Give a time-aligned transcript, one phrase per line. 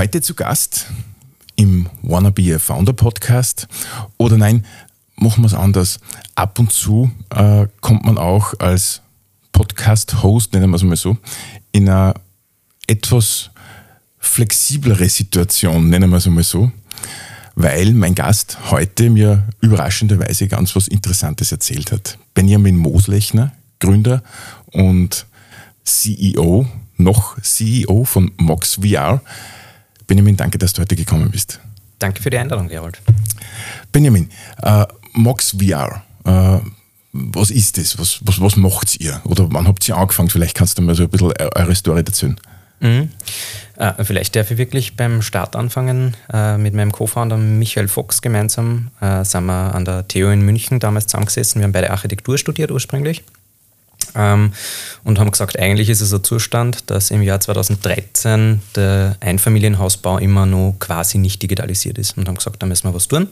[0.00, 0.86] Heute zu Gast
[1.56, 3.68] im Wanna Be a Founder Podcast.
[4.16, 4.64] Oder nein,
[5.16, 6.00] machen wir es anders.
[6.34, 9.02] Ab und zu äh, kommt man auch als
[9.52, 11.18] Podcast-Host, nennen wir es mal so,
[11.72, 12.14] in eine
[12.86, 13.50] etwas
[14.18, 16.72] flexiblere Situation, nennen wir es mal so,
[17.54, 22.16] weil mein Gast heute mir überraschenderweise ganz was Interessantes erzählt hat.
[22.32, 24.22] Benjamin Moslechner, Gründer
[24.72, 25.26] und
[25.84, 29.20] CEO, noch CEO von Mox VR.
[30.10, 31.60] Benjamin, danke, dass du heute gekommen bist.
[32.00, 33.00] Danke für die Einladung, Gerold.
[33.92, 34.28] Benjamin,
[34.60, 36.58] äh, Mox VR, äh,
[37.12, 37.96] was ist das?
[37.96, 39.20] Was, was, was macht ihr?
[39.22, 40.28] Oder wann habt ihr angefangen?
[40.28, 42.34] Vielleicht kannst du mal so ein bisschen eure Story dazu.
[42.80, 43.10] Mhm.
[43.76, 46.16] Äh, vielleicht darf ich wirklich beim Start anfangen.
[46.32, 50.80] Äh, mit meinem Co-Founder Michael Fox gemeinsam äh, sind wir an der TU in München
[50.80, 51.60] damals zusammengesessen.
[51.60, 53.22] Wir haben beide Architektur studiert ursprünglich.
[54.14, 54.52] Ähm,
[55.04, 60.46] und haben gesagt, eigentlich ist es ein Zustand, dass im Jahr 2013 der Einfamilienhausbau immer
[60.46, 62.16] noch quasi nicht digitalisiert ist.
[62.16, 63.28] Und haben gesagt, da müssen wir was tun.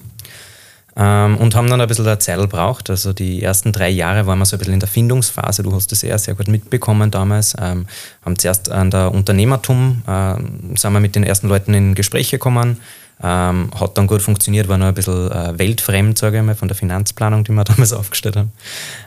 [0.97, 2.91] Ähm, und haben dann ein bisschen der Zeit gebraucht.
[2.91, 5.62] Also die ersten drei Jahre waren wir so ein bisschen in der Findungsphase.
[5.62, 7.55] Du hast das eher sehr gut mitbekommen damals.
[7.61, 7.87] Ähm,
[8.25, 12.79] haben zuerst an der Unternehmertum, ähm, sind wir mit den ersten Leuten in Gespräche gekommen.
[13.21, 16.69] Ähm, hat dann gut funktioniert, war noch ein bisschen äh, weltfremd, sage ich mal, von
[16.69, 18.53] der Finanzplanung, die wir damals aufgestellt haben.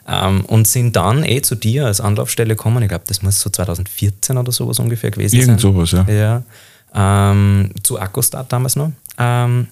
[0.08, 2.84] Ähm, und sind dann eh zu dir als Anlaufstelle gekommen.
[2.84, 5.72] Ich glaube, das muss so 2014 oder sowas ungefähr gewesen Irgend sein.
[5.72, 6.14] Irgend sowas, ja.
[6.14, 6.44] ja
[6.94, 8.92] ähm, zu Akkustart damals noch.
[9.18, 9.68] Ähm,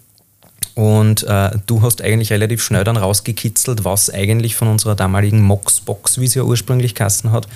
[0.75, 6.19] und äh, du hast eigentlich relativ schnell dann rausgekitzelt, was eigentlich von unserer damaligen Moxbox,
[6.19, 7.47] wie sie ja ursprünglich Kassen hat,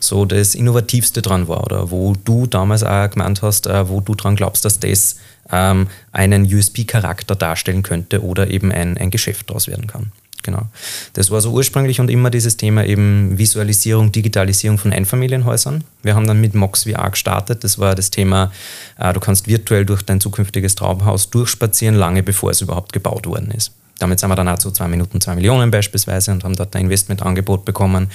[0.00, 1.62] so das Innovativste dran war.
[1.62, 5.16] Oder wo du damals auch gemeint hast, äh, wo du dran glaubst, dass das
[5.50, 10.12] ähm, einen USP-Charakter darstellen könnte oder eben ein, ein Geschäft daraus werden kann.
[10.42, 10.66] Genau.
[11.12, 15.84] Das war so ursprünglich und immer dieses Thema eben Visualisierung, Digitalisierung von Einfamilienhäusern.
[16.02, 17.62] Wir haben dann mit Mox VR gestartet.
[17.64, 18.50] Das war das Thema,
[18.98, 23.52] äh, du kannst virtuell durch dein zukünftiges Traumhaus durchspazieren, lange bevor es überhaupt gebaut worden
[23.52, 23.72] ist.
[24.02, 26.82] Damit sind wir dann auch zu zwei Minuten zwei Millionen beispielsweise und haben dort ein
[26.82, 28.10] Investmentangebot bekommen.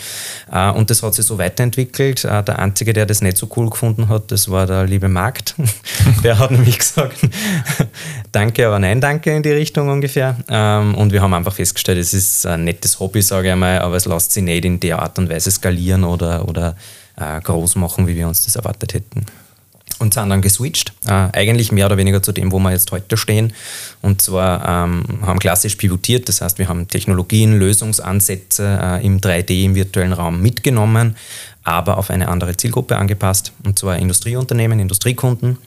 [0.52, 2.26] Äh, und das hat sich so weiterentwickelt.
[2.26, 5.56] Äh, der Einzige, der das nicht so cool gefunden hat, das war der liebe Markt.
[6.26, 7.18] der hat nämlich gesagt,
[8.34, 10.36] danke, aber nein, danke in die Richtung ungefähr.
[10.50, 13.96] Ähm, und wir haben einfach festgestellt, es ist ein nettes Hobby, sage ich einmal, aber
[13.96, 16.76] es lässt sich nicht in der Art und Weise skalieren oder, oder
[17.16, 19.26] äh, groß machen, wie wir uns das erwartet hätten
[20.08, 23.18] und sind dann geswitcht, äh, eigentlich mehr oder weniger zu dem, wo wir jetzt heute
[23.18, 23.54] stehen.
[24.02, 29.66] Und zwar ähm, haben klassisch pivotiert, das heißt, wir haben Technologien, Lösungsansätze äh, im 3D,
[29.66, 31.18] im virtuellen Raum mitgenommen,
[31.64, 35.58] aber auf eine andere Zielgruppe angepasst, und zwar Industrieunternehmen, Industriekunden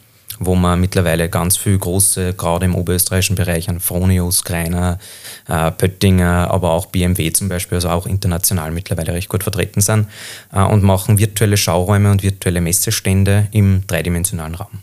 [0.41, 4.99] wo man mittlerweile ganz viel große, gerade im oberösterreichischen Bereich an Fronius, Greiner,
[5.47, 10.09] äh, Pöttinger, aber auch BMW zum Beispiel, also auch international mittlerweile recht gut vertreten sind
[10.53, 14.81] äh, und machen virtuelle Schauräume und virtuelle Messestände im dreidimensionalen Raum.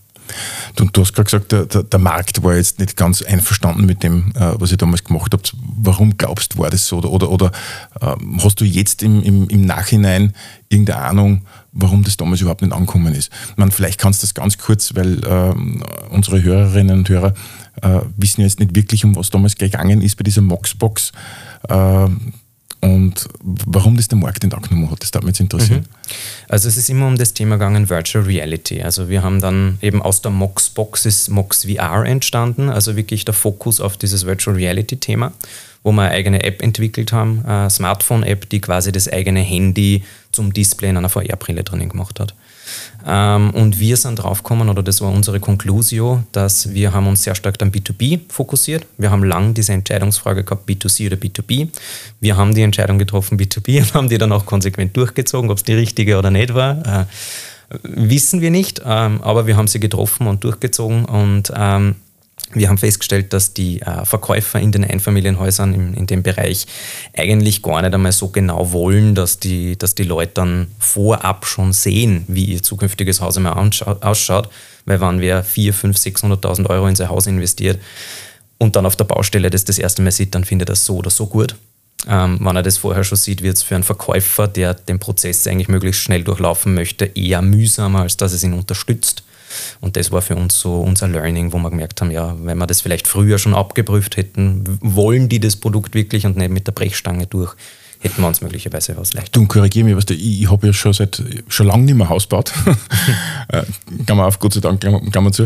[0.76, 4.04] Du, du hast gerade gesagt, der, der, der, Markt war jetzt nicht ganz einverstanden mit
[4.04, 5.56] dem, äh, was ihr damals gemacht habt.
[5.76, 6.98] Warum glaubst du, war das so?
[6.98, 7.52] Oder, oder, oder
[8.02, 10.34] äh, hast du jetzt im, im, im Nachhinein
[10.70, 11.42] irgendeine Ahnung,
[11.78, 13.32] warum das damals überhaupt nicht angekommen ist?
[13.56, 15.54] Man, vielleicht kannst du das ganz kurz, weil äh,
[16.10, 17.34] unsere Hörerinnen und Hörer
[17.82, 21.12] äh, wissen jetzt nicht wirklich, um was damals gegangen ist bei dieser Moxbox.
[21.70, 22.08] Äh,
[22.80, 25.80] und warum das der Markt nicht angenommen hat, das darf mich jetzt interessieren.
[25.80, 26.14] Mhm.
[26.48, 28.84] Also es ist immer um das Thema gegangen Virtual Reality.
[28.84, 33.34] Also wir haben dann eben aus der Moxbox ist Mox VR entstanden, also wirklich der
[33.34, 35.34] Fokus auf dieses Virtual Reality Thema,
[35.88, 40.04] wo wir eine eigene App entwickelt haben, eine Smartphone-App, die quasi das eigene Handy
[40.34, 42.36] zum Display in einer VR-Brille drinnen gemacht hat.
[43.08, 47.36] Ähm, und wir sind draufgekommen, oder das war unsere Conclusio, dass wir haben uns sehr
[47.36, 48.86] stark am B2B fokussiert.
[48.98, 51.70] Wir haben lang diese Entscheidungsfrage gehabt, B2C oder B2B.
[52.20, 55.64] Wir haben die Entscheidung getroffen, B2B und haben die dann auch konsequent durchgezogen, ob es
[55.64, 56.86] die richtige oder nicht war.
[56.86, 57.06] Äh,
[57.84, 61.96] wissen wir nicht, ähm, aber wir haben sie getroffen und durchgezogen und ähm,
[62.54, 66.66] wir haben festgestellt, dass die äh, Verkäufer in den Einfamilienhäusern in, in, dem Bereich
[67.16, 71.74] eigentlich gar nicht einmal so genau wollen, dass die, dass die Leute dann vorab schon
[71.74, 74.50] sehen, wie ihr zukünftiges Haus einmal ausschaut.
[74.86, 77.80] Weil wenn wer 4, 5, 600.000 Euro in sein Haus investiert
[78.58, 80.98] und dann auf der Baustelle das das erste Mal sieht, dann findet er das so
[80.98, 81.56] oder so gut.
[82.08, 85.46] Ähm, wenn er das vorher schon sieht, wird es für einen Verkäufer, der den Prozess
[85.48, 89.24] eigentlich möglichst schnell durchlaufen möchte, eher mühsamer, als dass es ihn unterstützt.
[89.82, 92.68] Und das war für uns so unser Learning, wo wir gemerkt haben, ja, wenn wir
[92.68, 96.72] das vielleicht früher schon abgeprüft hätten, wollen die das Produkt wirklich und nicht mit der
[96.72, 97.56] Brechstange durch,
[98.00, 99.32] hätten wir uns möglicherweise was leichter.
[99.32, 102.10] Du korrigier mich, weißt du, ich, ich habe ja schon seit schon lange nicht mehr
[102.10, 102.54] Haus gebaut.
[103.50, 103.64] Äh,
[104.06, 105.44] kann man auf, Gott sei Dank, kann man zu.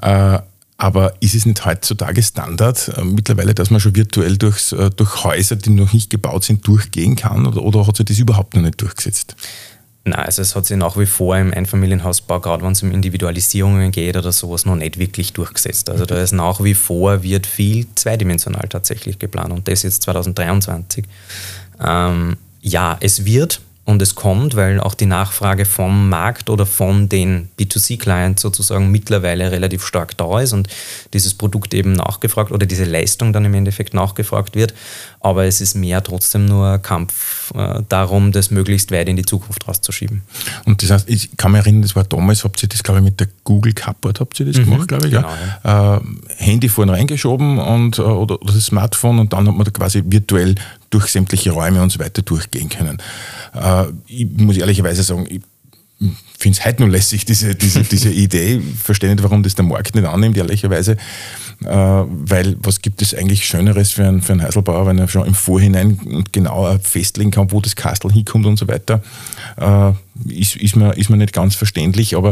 [0.00, 0.38] Äh,
[0.78, 5.56] aber ist es nicht heutzutage Standard äh, mittlerweile, dass man schon virtuell durchs, durch Häuser,
[5.56, 7.46] die noch nicht gebaut sind, durchgehen kann?
[7.46, 9.36] Oder, oder hat sich das überhaupt noch nicht durchgesetzt?
[10.06, 13.90] Nein, also es hat sich nach wie vor im Einfamilienhausbau, gerade wenn es um Individualisierungen
[13.90, 15.88] geht oder sowas, noch nicht wirklich durchgesetzt.
[15.88, 21.06] Also da ist nach wie vor, wird viel zweidimensional tatsächlich geplant und das jetzt 2023.
[21.82, 27.08] Ähm, ja, es wird, und es kommt, weil auch die Nachfrage vom Markt oder von
[27.08, 30.68] den B2C-Clients sozusagen mittlerweile relativ stark da ist und
[31.12, 34.72] dieses Produkt eben nachgefragt oder diese Leistung dann im Endeffekt nachgefragt wird.
[35.24, 39.66] Aber es ist mehr trotzdem nur Kampf äh, darum, das möglichst weit in die Zukunft
[39.66, 40.20] rauszuschieben.
[40.66, 43.06] Und das heißt, ich kann mich erinnern, das war damals, habt ihr das, glaube ich,
[43.06, 45.26] mit der Google Cupboard habt ihr das mhm, gemacht, glaube ich, genau,
[45.64, 45.96] ja.
[45.96, 46.00] Äh,
[46.36, 50.02] Handy vorne reingeschoben und, äh, oder, oder das Smartphone und dann hat man da quasi
[50.04, 50.56] virtuell
[50.90, 52.98] durch sämtliche Räume und so weiter durchgehen können.
[53.54, 55.40] Äh, ich muss ehrlicherweise sagen, ich
[56.38, 58.56] finde es heute nur lässig, diese, diese, diese Idee.
[58.56, 60.98] Ich verstehe nicht, warum das der Markt nicht annimmt, ehrlicherweise.
[61.64, 65.26] Äh, weil was gibt es eigentlich Schöneres für einen, für einen Heiselbauer, wenn er schon
[65.26, 69.02] im Vorhinein genauer festlegen kann, wo das Kastel hinkommt und so weiter.
[69.56, 69.92] Äh,
[70.28, 72.30] ist, ist, mir, ist mir nicht ganz verständlich, aber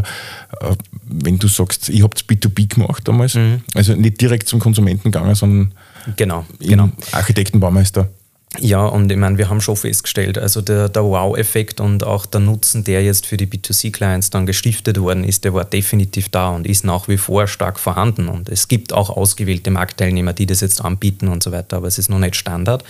[0.61, 0.75] äh,
[1.05, 3.63] wenn du sagst, ich habe es B2B gemacht damals, mhm.
[3.75, 5.73] also nicht direkt zum Konsumenten gegangen, sondern
[6.17, 6.91] genau, genau.
[7.13, 8.09] Architektenbaumeister.
[8.59, 12.41] Ja, und ich meine, wir haben schon festgestellt, also der, der Wow-Effekt und auch der
[12.41, 16.67] Nutzen, der jetzt für die B2C-Clients dann gestiftet worden ist, der war definitiv da und
[16.67, 18.29] ist nach wie vor stark vorhanden.
[18.29, 21.99] Und es gibt auch ausgewählte Marktteilnehmer, die das jetzt anbieten und so weiter, aber es
[21.99, 22.85] ist noch nicht Standard.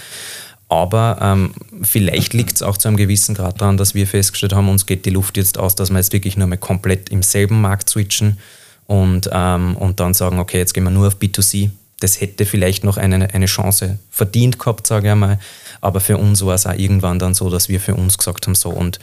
[0.69, 4.69] Aber ähm, vielleicht liegt es auch zu einem gewissen Grad daran, dass wir festgestellt haben,
[4.69, 7.61] uns geht die Luft jetzt aus, dass wir jetzt wirklich nur mal komplett im selben
[7.61, 8.39] Markt switchen
[8.87, 11.71] und, ähm, und dann sagen, okay, jetzt gehen wir nur auf B2C
[12.03, 15.39] das hätte vielleicht noch eine, eine Chance verdient gehabt, sage ich einmal.
[15.81, 18.55] Aber für uns war es auch irgendwann dann so, dass wir für uns gesagt haben,
[18.55, 18.99] so und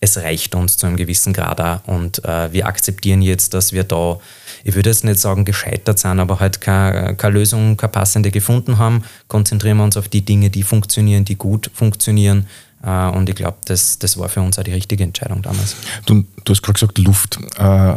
[0.00, 1.86] es reicht uns zu einem gewissen Grad auch.
[1.86, 4.18] Und äh, wir akzeptieren jetzt, dass wir da,
[4.64, 8.78] ich würde jetzt nicht sagen gescheitert sind, aber halt keine, keine Lösung, keine passende gefunden
[8.78, 9.04] haben.
[9.28, 12.46] Konzentrieren wir uns auf die Dinge, die funktionieren, die gut funktionieren.
[12.82, 15.76] Äh, und ich glaube, das, das war für uns auch die richtige Entscheidung damals.
[16.06, 17.38] Du, du hast gerade gesagt, Luft.
[17.58, 17.96] Äh,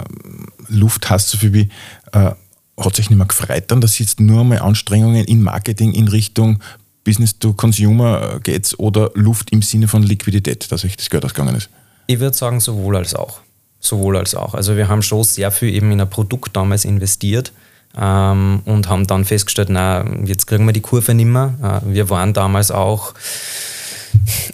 [0.67, 1.69] Luft heißt so viel wie,
[2.11, 2.31] äh,
[2.77, 6.59] hat sich nicht mehr gefreut dann, dass jetzt nur einmal Anstrengungen in Marketing in Richtung
[7.03, 11.25] Business to Consumer äh, geht oder Luft im Sinne von Liquidität, dass euch das Geld
[11.25, 11.69] ausgegangen ist?
[12.07, 13.39] Ich würde sagen, sowohl als auch.
[13.79, 14.53] Sowohl als auch.
[14.53, 17.51] Also wir haben schon sehr viel eben in ein Produkt damals investiert
[17.97, 21.81] ähm, und haben dann festgestellt, na, jetzt kriegen wir die Kurve nicht mehr.
[21.85, 23.13] Äh, wir waren damals auch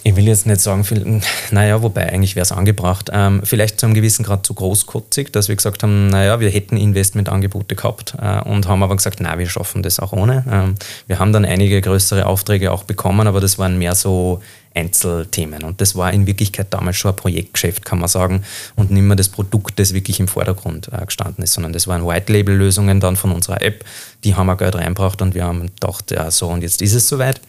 [0.03, 1.21] ich will jetzt nicht sagen, viel,
[1.51, 3.09] naja, wobei eigentlich wäre es angebracht.
[3.13, 6.77] Ähm, vielleicht zu einem gewissen Grad zu großkotzig, dass wir gesagt haben, naja, wir hätten
[6.77, 10.43] Investmentangebote gehabt äh, und haben aber gesagt, na, wir schaffen das auch ohne.
[10.49, 10.75] Ähm,
[11.07, 14.41] wir haben dann einige größere Aufträge auch bekommen, aber das waren mehr so
[14.73, 15.63] Einzelthemen.
[15.63, 18.43] Und das war in Wirklichkeit damals schon ein Projektgeschäft, kann man sagen,
[18.75, 22.05] und nicht mehr das Produkt, das wirklich im Vordergrund äh, gestanden ist, sondern das waren
[22.05, 23.83] White-Label-Lösungen dann von unserer App,
[24.23, 27.07] die haben wir Geld reinbracht und wir haben gedacht, ja, so und jetzt ist es
[27.07, 27.41] soweit.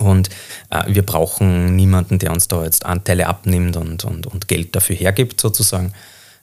[0.00, 0.30] Und
[0.70, 4.96] äh, wir brauchen niemanden, der uns da jetzt Anteile abnimmt und, und, und Geld dafür
[4.96, 5.92] hergibt, sozusagen.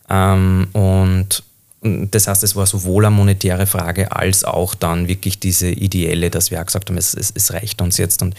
[0.10, 1.44] Ähm, und
[1.82, 6.50] das heißt, es war sowohl eine monetäre Frage als auch dann wirklich diese ideelle, dass
[6.50, 8.36] wir auch gesagt haben, es, es, es, reicht uns jetzt und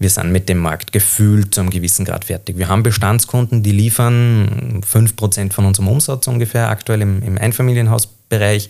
[0.00, 2.58] wir sind mit dem Markt gefühlt zu einem gewissen Grad fertig.
[2.58, 8.68] Wir haben Bestandskunden, die liefern 5% von unserem Umsatz ungefähr aktuell im, im Einfamilienhausbereich.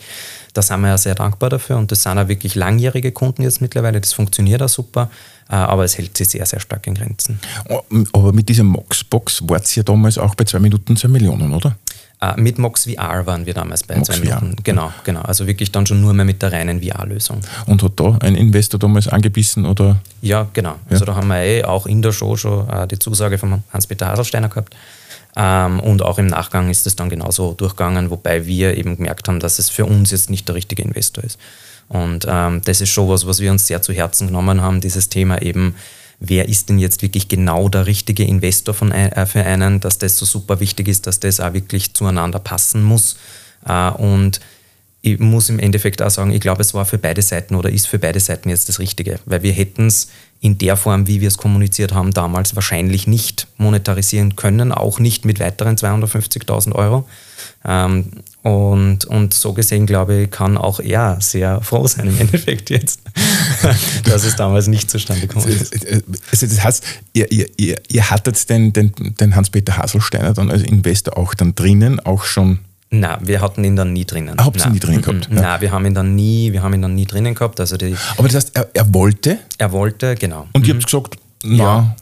[0.52, 3.62] Da sind wir ja sehr dankbar dafür und das sind auch wirklich langjährige Kunden jetzt
[3.62, 4.00] mittlerweile.
[4.00, 5.10] Das funktioniert auch super.
[5.50, 7.38] Äh, aber es hält sich sehr, sehr stark in Grenzen.
[7.68, 7.82] Oh,
[8.12, 11.76] aber mit dieser Moxbox wart ihr damals auch bei zwei Minuten zwei Millionen, oder?
[12.22, 14.56] Uh, mit Mox VR waren wir damals bei Mox zwei Minuten.
[14.62, 15.20] Genau, genau.
[15.22, 17.40] Also wirklich dann schon nur mehr mit der reinen VR-Lösung.
[17.66, 19.66] Und hat da ein Investor damals angebissen?
[19.66, 20.00] Oder?
[20.22, 20.70] Ja, genau.
[20.70, 20.78] Ja.
[20.90, 24.06] Also da haben wir eh auch in der Show schon uh, die Zusage von Hans-Peter
[24.06, 24.74] Haselsteiner gehabt.
[25.36, 29.40] Ähm, und auch im Nachgang ist es dann genauso durchgegangen, wobei wir eben gemerkt haben,
[29.40, 31.38] dass es für uns jetzt nicht der richtige Investor ist.
[31.88, 35.08] Und ähm, das ist schon was, was wir uns sehr zu Herzen genommen haben, dieses
[35.08, 35.74] Thema eben,
[36.20, 40.16] wer ist denn jetzt wirklich genau der richtige Investor von, äh, für einen, dass das
[40.16, 43.16] so super wichtig ist, dass das auch wirklich zueinander passen muss.
[43.66, 44.40] Äh, und
[45.04, 47.86] ich muss im Endeffekt auch sagen, ich glaube, es war für beide Seiten oder ist
[47.86, 50.08] für beide Seiten jetzt das Richtige, weil wir hätten es
[50.40, 55.26] in der Form, wie wir es kommuniziert haben, damals wahrscheinlich nicht monetarisieren können, auch nicht
[55.26, 57.06] mit weiteren 250.000 Euro.
[57.66, 62.70] Ähm, und, und so gesehen, glaube ich, kann auch er sehr froh sein im Endeffekt
[62.70, 63.00] jetzt,
[64.04, 65.86] dass es damals nicht zustande gekommen ist.
[66.30, 70.62] Also das heißt, ihr, ihr, ihr, ihr hattet den, den, den Hans-Peter Haselsteiner dann als
[70.62, 72.60] Investor auch dann drinnen, auch schon
[73.00, 74.38] Nein, wir hatten ihn dann nie drinnen.
[74.38, 75.28] Ah, habt ihr nie drinnen gehabt?
[75.30, 75.40] Ja.
[75.40, 77.60] Nein, wir haben ihn dann nie, wir haben ihn dann nie drinnen gehabt.
[77.60, 79.38] Also die, Aber das heißt, er, er wollte?
[79.58, 80.46] Er wollte, genau.
[80.52, 80.68] Und mhm.
[80.68, 81.56] ihr habt gesagt, na.
[81.56, 81.96] Ja.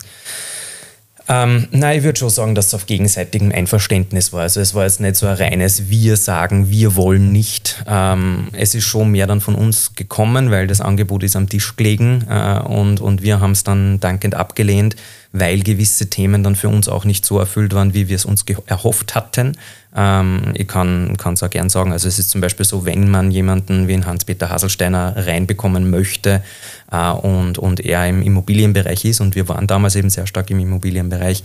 [1.29, 4.43] Ähm, nein, ich würde schon sagen, dass es auf gegenseitigem Einverständnis war.
[4.43, 7.85] Also es war jetzt nicht so ein reines Wir sagen, wir wollen nicht.
[7.87, 11.77] Ähm, es ist schon mehr dann von uns gekommen, weil das Angebot ist am Tisch
[11.77, 14.97] gelegen äh, und, und wir haben es dann dankend abgelehnt
[15.33, 18.45] weil gewisse Themen dann für uns auch nicht so erfüllt waren, wie wir es uns
[18.67, 19.57] erhofft hatten.
[19.95, 23.31] Ähm, ich kann es auch gern sagen, also es ist zum Beispiel so, wenn man
[23.31, 26.43] jemanden wie Hans-Peter Haselsteiner reinbekommen möchte
[26.91, 30.61] äh, und, und er im Immobilienbereich ist und wir waren damals eben sehr stark im
[30.61, 31.43] Immobilienbereich,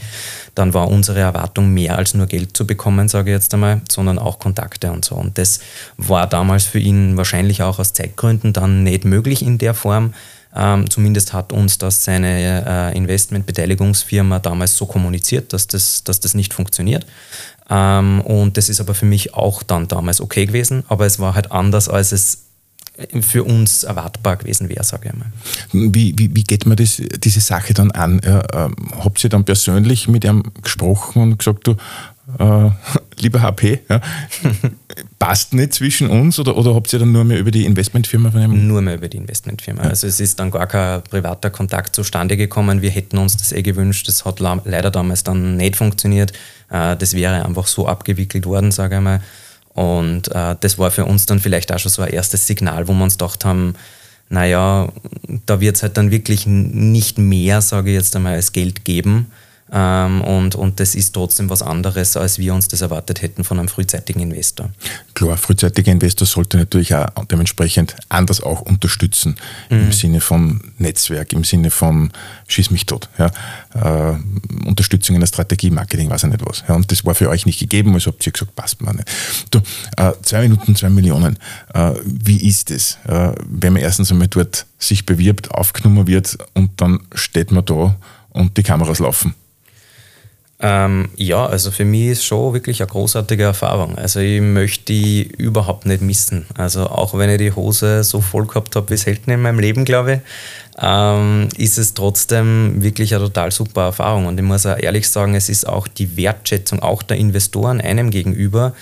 [0.56, 4.20] dann war unsere Erwartung mehr als nur Geld zu bekommen, sage ich jetzt einmal, sondern
[4.20, 5.16] auch Kontakte und so.
[5.16, 5.60] Und das
[5.98, 10.14] war damals für ihn wahrscheinlich auch aus Zeitgründen dann nicht möglich in der Form.
[10.58, 16.34] Ähm, zumindest hat uns das seine äh, Investmentbeteiligungsfirma damals so kommuniziert, dass das, dass das
[16.34, 17.06] nicht funktioniert.
[17.70, 21.36] Ähm, und das ist aber für mich auch dann damals okay gewesen, aber es war
[21.36, 22.44] halt anders, als es
[23.22, 25.32] für uns erwartbar gewesen wäre, sage ich mal.
[25.72, 28.20] Wie, wie, wie geht man das, diese Sache dann an?
[28.24, 31.76] Ja, ähm, habt ihr dann persönlich mit ihm gesprochen und gesagt, du,
[32.40, 32.70] äh,
[33.22, 34.02] lieber HP, ja,
[35.20, 38.42] passt nicht zwischen uns oder, oder habt ihr dann nur mehr über die Investmentfirma von
[38.42, 38.68] ihm?
[38.68, 39.84] Nur mehr über die Investmentfirma.
[39.84, 39.90] Ja.
[39.90, 42.82] Also es ist dann gar kein privater Kontakt zustande gekommen.
[42.82, 44.08] Wir hätten uns das eh gewünscht.
[44.08, 46.34] Das hat leider damals dann nicht funktioniert.
[46.70, 49.22] Äh, das wäre einfach so abgewickelt worden, sage ich mal.
[49.74, 52.94] Und äh, das war für uns dann vielleicht auch schon so ein erstes Signal, wo
[52.94, 53.76] wir uns gedacht haben,
[54.30, 54.90] naja,
[55.46, 59.28] da wird es halt dann wirklich nicht mehr, sage ich jetzt einmal, als Geld geben
[59.72, 63.60] ähm, und, und das ist trotzdem was anderes, als wir uns das erwartet hätten von
[63.60, 64.70] einem frühzeitigen Investor.
[65.14, 69.36] Klar, frühzeitiger Investor sollte natürlich auch dementsprechend anders auch unterstützen,
[69.70, 69.80] mhm.
[69.80, 72.12] im Sinne von Netzwerk, im Sinne von
[72.48, 73.10] Schieß mich tot.
[73.18, 73.32] Ja.
[73.74, 74.18] Äh,
[74.66, 76.64] Unterstützung in der Strategie, Marketing, weiß ich nicht was.
[76.68, 76.76] Ja.
[76.76, 79.10] Und das war für euch nicht gegeben, also habt ihr gesagt, passt mir nicht.
[79.52, 79.60] Du,
[79.98, 81.38] äh, zwei Minuten, zwei Millionen.
[81.74, 86.80] Äh, wie ist es, äh, wenn man erstens einmal dort sich bewirbt, aufgenommen wird und
[86.80, 87.96] dann steht man da
[88.30, 89.34] und die Kameras laufen?
[90.60, 93.96] Ähm, ja, also für mich ist schon wirklich eine großartige Erfahrung.
[93.96, 96.48] Also ich möchte die überhaupt nicht missen.
[96.56, 99.86] Also auch wenn ich die Hose so voll gehabt habe wie selten in meinem Leben,
[99.86, 100.20] glaube ich,
[100.82, 104.26] ähm, ist es trotzdem wirklich eine total super Erfahrung.
[104.26, 108.10] Und ich muss auch ehrlich sagen, es ist auch die Wertschätzung auch der Investoren einem
[108.10, 108.74] gegenüber.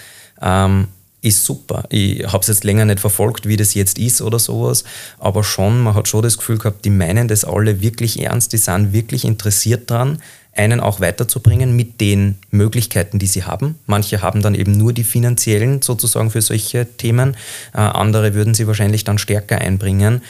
[0.41, 0.87] Ähm,
[1.25, 1.85] ist super.
[1.89, 4.83] Ich habe es jetzt länger nicht verfolgt, wie das jetzt ist oder sowas,
[5.17, 8.57] aber schon, man hat schon das Gefühl gehabt, die meinen das alle wirklich ernst, die
[8.57, 10.19] sind wirklich interessiert dran,
[10.55, 13.77] einen auch weiterzubringen mit den Möglichkeiten, die sie haben.
[13.85, 17.35] Manche haben dann eben nur die finanziellen sozusagen für solche Themen,
[17.73, 20.21] äh, andere würden sie wahrscheinlich dann stärker einbringen.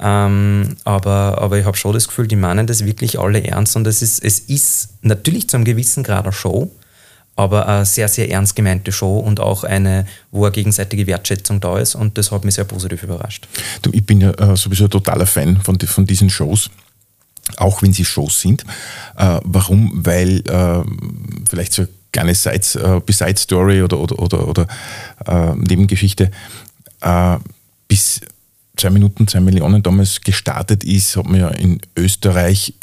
[0.00, 3.86] Ähm, aber, aber ich habe schon das Gefühl, die meinen das wirklich alle ernst und
[3.86, 6.70] es ist, es ist natürlich zu einem gewissen Grad eine Show,
[7.36, 11.78] aber eine sehr, sehr ernst gemeinte Show und auch eine, wo eine gegenseitige Wertschätzung da
[11.78, 13.46] ist und das hat mich sehr positiv überrascht.
[13.82, 16.70] Du, ich bin ja äh, sowieso ein totaler Fan von, von diesen Shows
[17.56, 18.64] auch wenn sie Shows sind.
[19.16, 19.90] Äh, warum?
[19.94, 20.82] Weil äh,
[21.48, 24.66] vielleicht so eine kleine Side, äh, Side Story oder, oder, oder, oder
[25.26, 26.30] äh, Nebengeschichte
[27.00, 27.36] äh,
[27.88, 28.20] bis
[28.76, 32.74] zwei Minuten, zwei Millionen damals gestartet ist, hat man ja in Österreich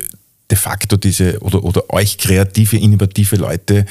[0.50, 3.86] de facto diese oder, oder euch kreative, innovative Leute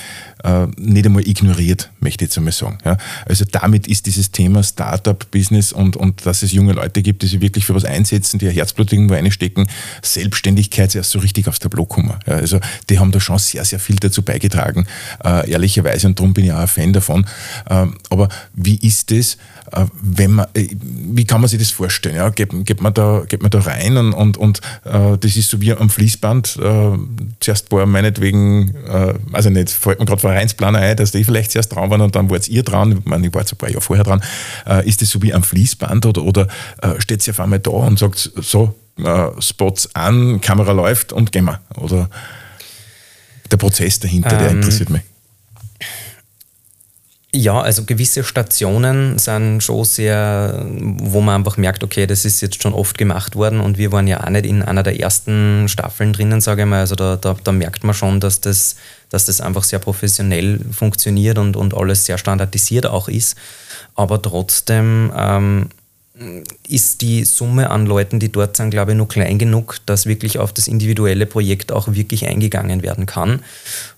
[0.45, 2.79] äh, nicht einmal ignoriert, möchte ich jetzt einmal sagen.
[2.85, 2.97] Ja.
[3.27, 7.41] Also damit ist dieses Thema Startup-Business und, und dass es junge Leute gibt, die sich
[7.41, 9.67] wirklich für was einsetzen, die ihr Herzblut irgendwo einstecken,
[10.03, 12.15] Selbstständigkeit erst so richtig aufs Tableau kommen.
[12.27, 12.35] Ja.
[12.35, 14.87] Also die haben da schon sehr, sehr viel dazu beigetragen,
[15.25, 17.27] äh, ehrlicherweise und darum bin ich auch ein Fan davon.
[17.69, 19.37] Ähm, aber wie ist das,
[19.73, 22.17] äh, wenn man, äh, wie kann man sich das vorstellen?
[22.17, 22.31] Ja?
[22.31, 25.61] Geht, geht, man, da, geht man da rein und, und, und äh, das ist so
[25.61, 26.59] wie am Fließband.
[26.63, 26.99] Äh,
[27.41, 31.77] zuerst war meinetwegen, äh, also nicht, fällt mir gerade Vereinsplaner ein, dass die vielleicht zuerst
[31.91, 32.93] waren und dann wart ihr dran.
[32.93, 34.23] Ich meine, ich war jetzt ein paar Jahre vorher dran.
[34.67, 36.49] Äh, ist das so wie am Fließband oder, oder
[36.83, 38.75] äh, steht sie auf einmal da und sagt so,
[39.39, 41.61] Spots an, Kamera läuft und gehen wir?
[41.77, 42.11] Oder
[43.51, 45.03] der Prozess dahinter, ähm, der interessiert mich.
[47.33, 52.61] Ja, also gewisse Stationen sind schon sehr, wo man einfach merkt, okay, das ist jetzt
[52.61, 56.13] schon oft gemacht worden und wir waren ja auch nicht in einer der ersten Staffeln
[56.13, 56.81] drinnen, sage ich mal.
[56.81, 58.75] Also da, da, da merkt man schon, dass das,
[59.11, 63.37] dass das einfach sehr professionell funktioniert und, und alles sehr standardisiert auch ist.
[63.95, 65.69] Aber trotzdem ähm,
[66.69, 70.39] ist die Summe an Leuten, die dort sind, glaube ich, nur klein genug, dass wirklich
[70.39, 73.41] auf das individuelle Projekt auch wirklich eingegangen werden kann.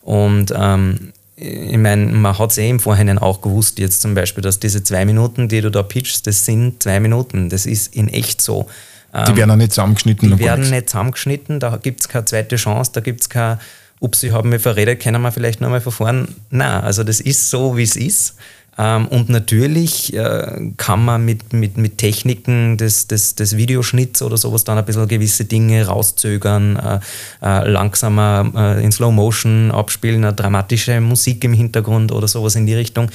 [0.03, 4.43] Und ähm, ich meine, man hat es eh im Vorhinein auch gewusst, jetzt zum Beispiel,
[4.43, 7.49] dass diese zwei Minuten, die du da pitchst, das sind zwei Minuten.
[7.49, 8.69] Das ist in echt so.
[9.13, 10.31] Die werden auch nicht zusammengeschnitten.
[10.31, 13.59] Die werden nicht zusammengeschnitten, da gibt es keine zweite Chance, da gibt es kein,
[14.03, 16.29] ups, ich habe mich verredet, können wir vielleicht nochmal verfahren.
[16.51, 18.35] Nein, also das ist so, wie es ist.
[18.79, 24.39] Ähm, und natürlich äh, kann man mit, mit, mit Techniken des, des, des Videoschnitts oder
[24.39, 27.01] sowas dann ein bisschen gewisse Dinge rauszögern, äh,
[27.43, 32.67] äh, langsamer äh, in Slow Motion abspielen, eine dramatische Musik im Hintergrund oder sowas in
[32.67, 33.11] die Richtung.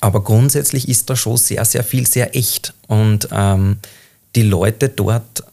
[0.00, 2.72] Aber grundsätzlich ist da schon sehr, sehr viel sehr echt.
[2.88, 3.76] Und ähm,
[4.34, 5.44] die Leute dort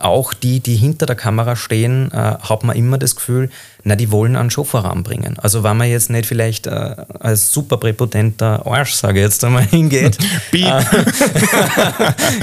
[0.00, 3.48] auch die, die hinter der Kamera stehen, äh, hat man immer das Gefühl,
[3.84, 5.38] na, die wollen einen schon voranbringen.
[5.38, 9.62] Also wenn man jetzt nicht vielleicht äh, als super präpotenter Arsch, sage ich jetzt einmal,
[9.70, 10.18] hingeht,
[10.52, 10.82] äh,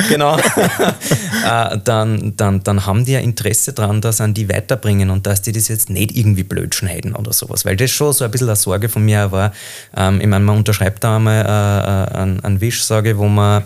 [0.09, 5.27] genau, äh, dann, dann, dann haben die ja Interesse daran, dass an die weiterbringen und
[5.27, 7.65] dass die das jetzt nicht irgendwie blöd schneiden oder sowas.
[7.65, 9.51] Weil das schon so ein bisschen eine Sorge von mir war.
[9.95, 13.63] Ähm, ich meine, man unterschreibt da einmal äh, äh einen, einen Wisch, sage wo man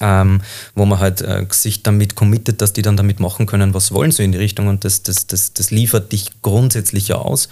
[0.00, 0.42] ähm,
[0.74, 4.12] wo man halt äh, sich damit committet, dass die dann damit machen können, was wollen
[4.12, 7.48] so in die Richtung und das, das, das, das liefert dich grundsätzlich ja aus.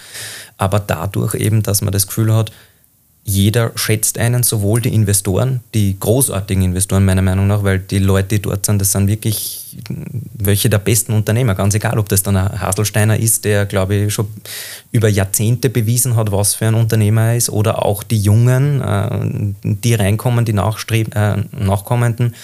[0.57, 2.53] Aber dadurch eben, dass man das Gefühl hat,
[3.27, 8.29] jeder schätzt einen, sowohl die Investoren, die großartigen Investoren meiner Meinung nach, weil die Leute,
[8.29, 9.65] die dort sind, das sind wirklich
[10.35, 14.15] welche der besten Unternehmer, ganz egal, ob das dann ein Haselsteiner ist, der, glaube ich,
[14.15, 14.29] schon
[14.93, 19.55] über Jahrzehnte bewiesen hat, was für ein Unternehmer er ist, oder auch die Jungen, äh,
[19.63, 22.35] die reinkommen, die äh, Nachkommenden.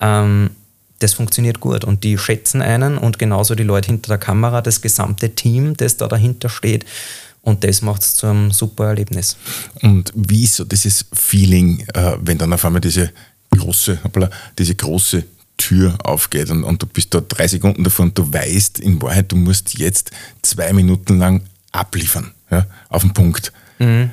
[0.00, 0.50] Ähm,
[1.00, 4.82] das funktioniert gut und die schätzen einen und genauso die Leute hinter der Kamera, das
[4.82, 6.84] gesamte Team, das da dahinter steht.
[7.42, 9.36] Und das macht es zu einem super Erlebnis.
[9.82, 13.10] Und wie ist so dieses Feeling, äh, wenn dann auf einmal diese
[13.50, 13.98] große,
[14.58, 15.24] diese große
[15.56, 19.30] Tür aufgeht und, und du bist da drei Sekunden davor und du weißt in Wahrheit,
[19.32, 20.10] du musst jetzt
[20.42, 21.42] zwei Minuten lang
[21.72, 23.52] abliefern, ja, auf den Punkt.
[23.78, 24.10] Mhm.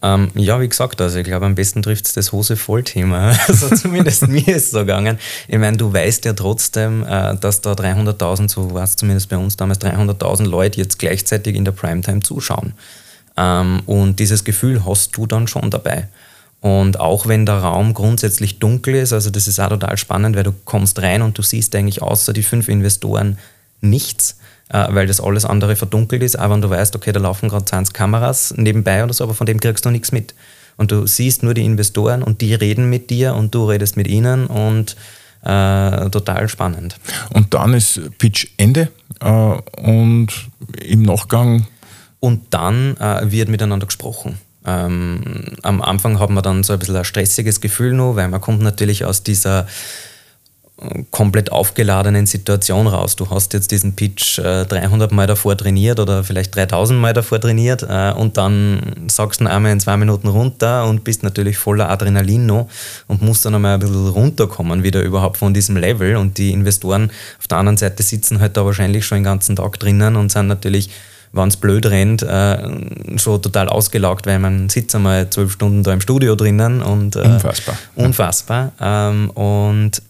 [0.00, 3.36] Ähm, ja, wie gesagt, also ich glaube, am besten trifft es das Hose-Voll-Thema.
[3.48, 5.18] Also zumindest mir ist es so gegangen.
[5.48, 9.36] Ich meine, du weißt ja trotzdem, äh, dass da 300.000, so war es zumindest bei
[9.36, 12.74] uns damals, 300.000 Leute jetzt gleichzeitig in der Primetime zuschauen.
[13.36, 16.06] Ähm, und dieses Gefühl hast du dann schon dabei.
[16.60, 20.42] Und auch wenn der Raum grundsätzlich dunkel ist, also das ist auch total spannend, weil
[20.44, 23.38] du kommst rein und du siehst eigentlich außer die fünf Investoren
[23.80, 24.36] nichts
[24.70, 26.36] weil das alles andere verdunkelt ist.
[26.36, 29.46] Aber wenn du weißt, okay, da laufen gerade 20 Kameras nebenbei oder so, aber von
[29.46, 30.34] dem kriegst du nichts mit.
[30.76, 34.06] Und du siehst nur die Investoren und die reden mit dir und du redest mit
[34.06, 34.96] ihnen und
[35.42, 36.96] äh, total spannend.
[37.32, 38.88] Und dann ist Pitch Ende
[39.20, 40.28] äh, und
[40.84, 41.66] im Nachgang.
[42.20, 44.38] Und dann äh, wird miteinander gesprochen.
[44.66, 48.40] Ähm, am Anfang hat man dann so ein bisschen ein stressiges Gefühl nur, weil man
[48.40, 49.66] kommt natürlich aus dieser
[51.10, 53.16] komplett aufgeladenen Situation raus.
[53.16, 57.40] Du hast jetzt diesen Pitch äh, 300 Mal davor trainiert oder vielleicht 3000 Mal davor
[57.40, 61.58] trainiert äh, und dann sagst du ihn einmal in zwei Minuten runter und bist natürlich
[61.58, 62.68] voller Adrenalin noch
[63.08, 67.10] und musst dann einmal ein bisschen runterkommen wieder überhaupt von diesem Level und die Investoren
[67.40, 70.46] auf der anderen Seite sitzen halt da wahrscheinlich schon den ganzen Tag drinnen und sind
[70.46, 70.90] natürlich
[71.32, 75.92] wenn es blöd rennt, äh, schon total ausgelaugt, weil man sitzt einmal zwölf Stunden da
[75.92, 77.76] im Studio drinnen und äh, unfassbar.
[77.96, 78.72] Unfassbar.
[78.80, 80.02] Ähm, und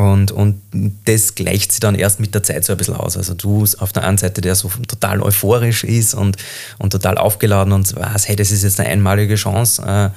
[0.00, 0.62] und, und
[1.04, 3.18] das gleicht sich dann erst mit der Zeit so ein bisschen aus.
[3.18, 6.38] Also du auf der einen Seite, der so total euphorisch ist und,
[6.78, 9.82] und total aufgeladen und weiß, hey, das ist jetzt eine einmalige Chance.
[9.82, 10.08] Äh,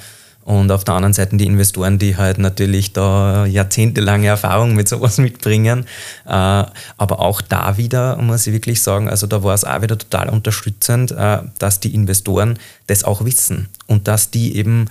[0.45, 5.17] und auf der anderen Seite die Investoren, die halt natürlich da jahrzehntelange Erfahrung mit sowas
[5.17, 5.85] mitbringen.
[6.25, 9.97] Äh, aber auch da wieder, muss ich wirklich sagen, also da war es auch wieder
[9.97, 14.85] total unterstützend, äh, dass die Investoren das auch wissen und dass die eben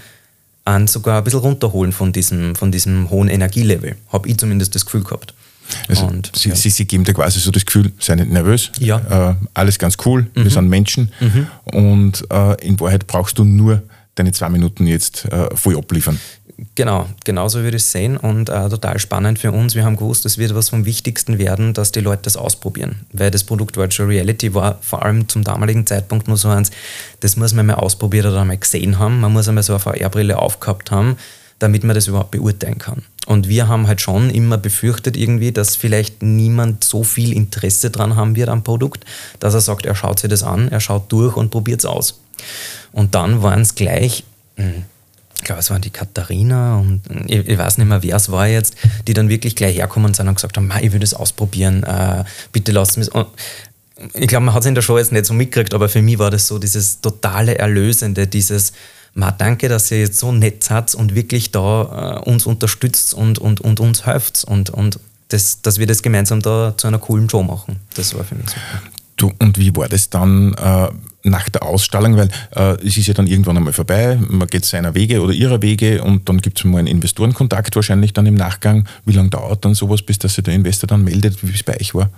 [0.64, 3.96] an sogar ein bisschen runterholen von diesem, von diesem hohen Energielevel.
[4.12, 5.34] Habe ich zumindest das Gefühl gehabt.
[5.88, 6.54] Also und, sie, ja.
[6.54, 9.30] sie, sie, geben dir quasi so das Gefühl, sei nicht nervös, ja.
[9.30, 10.44] äh, alles ganz cool, mhm.
[10.44, 11.46] wir sind Menschen mhm.
[11.64, 13.82] und äh, in Wahrheit brauchst du nur
[14.14, 16.18] deine zwei Minuten jetzt äh, voll abliefern.
[16.74, 19.74] Genau, genauso würde ich es sehen und äh, total spannend für uns.
[19.74, 23.00] Wir haben gewusst, es wird was vom Wichtigsten werden, dass die Leute das ausprobieren.
[23.12, 26.70] Weil das Produkt Virtual Reality war vor allem zum damaligen Zeitpunkt nur so eins,
[27.20, 29.20] das muss man mal ausprobiert oder einmal gesehen haben.
[29.20, 31.16] Man muss einmal so eine VR-Brille aufgehabt haben,
[31.58, 33.02] damit man das überhaupt beurteilen kann.
[33.26, 38.16] Und wir haben halt schon immer befürchtet irgendwie, dass vielleicht niemand so viel Interesse dran
[38.16, 39.04] haben wird am Produkt,
[39.38, 42.20] dass er sagt, er schaut sich das an, er schaut durch und probiert es aus.
[42.92, 44.24] Und dann waren es gleich
[44.56, 44.84] hm,
[45.42, 48.46] ich glaube, es waren die Katharina und ich, ich, weiß nicht mehr, wer es war
[48.46, 48.76] jetzt,
[49.08, 52.70] die dann wirklich gleich herkommen sind und gesagt haben, ich will das ausprobieren, äh, bitte
[52.70, 53.08] lasst mich.
[54.14, 56.20] ich glaube, man hat es in der Show jetzt nicht so mitgekriegt, aber für mich
[56.20, 58.72] war das so dieses totale Erlösende, dieses,
[59.14, 63.40] ma danke, dass ihr jetzt so nett seid und wirklich da äh, uns unterstützt und,
[63.40, 67.28] und, und uns helft und, und das, dass wir das gemeinsam da zu einer coolen
[67.28, 67.80] Show machen.
[67.94, 69.01] Das war für mich super.
[69.16, 70.54] Du, und wie war das dann?
[70.54, 70.88] Äh
[71.24, 74.94] nach der Ausstrahlung, weil äh, es ist ja dann irgendwann einmal vorbei, man geht seiner
[74.94, 78.88] Wege oder ihrer Wege und dann gibt es mal einen Investorenkontakt wahrscheinlich dann im Nachgang.
[79.04, 81.78] Wie lange dauert dann sowas, bis dass sich der Investor dann meldet, wie es bei
[81.80, 82.10] euch war?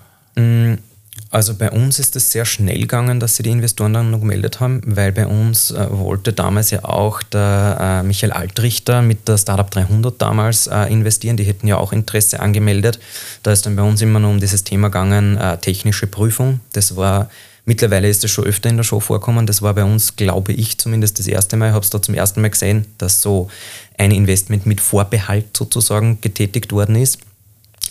[1.30, 4.60] Also bei uns ist es sehr schnell gegangen, dass sich die Investoren dann noch gemeldet
[4.60, 9.36] haben, weil bei uns äh, wollte damals ja auch der äh, Michael Altrichter mit der
[9.36, 11.36] Startup 300 damals äh, investieren.
[11.36, 13.00] Die hätten ja auch Interesse angemeldet.
[13.42, 16.60] Da ist dann bei uns immer nur um dieses Thema gegangen, äh, technische Prüfung.
[16.72, 17.28] Das war
[17.66, 19.46] Mittlerweile ist das schon öfter in der Show vorkommen.
[19.46, 21.68] Das war bei uns, glaube ich, zumindest das erste Mal.
[21.68, 23.48] Ich habe es da zum ersten Mal gesehen, dass so
[23.96, 27.20] ein Investment mit Vorbehalt sozusagen getätigt worden ist.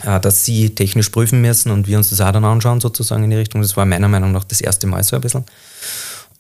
[0.02, 3.30] Äh, dass sie technisch prüfen müssen und wir uns das auch dann anschauen, sozusagen in
[3.30, 3.62] die Richtung.
[3.62, 5.46] Das war meiner Meinung nach das erste Mal so ein bisschen.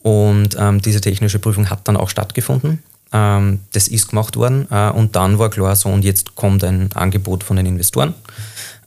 [0.02, 2.84] Und ähm, diese technische Prüfung hat dann auch stattgefunden.
[3.14, 6.92] Ähm, das ist gemacht worden äh, und dann war klar so, und jetzt kommt ein
[6.94, 8.14] Angebot von den Investoren.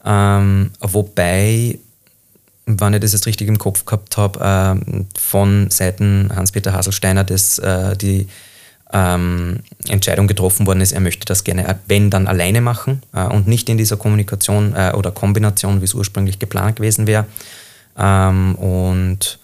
[0.05, 1.79] Ähm, wobei,
[2.66, 4.40] wenn ich das jetzt richtig im Kopf gehabt habe,
[4.85, 8.29] äh, von Seiten Hans-Peter Haselsteiner das, äh, die
[8.92, 13.49] ähm, Entscheidung getroffen worden ist, er möchte das gerne, wenn dann alleine machen äh, und
[13.49, 17.27] nicht in dieser Kommunikation äh, oder Kombination, wie es ursprünglich geplant gewesen wäre.
[17.99, 19.38] Ähm, und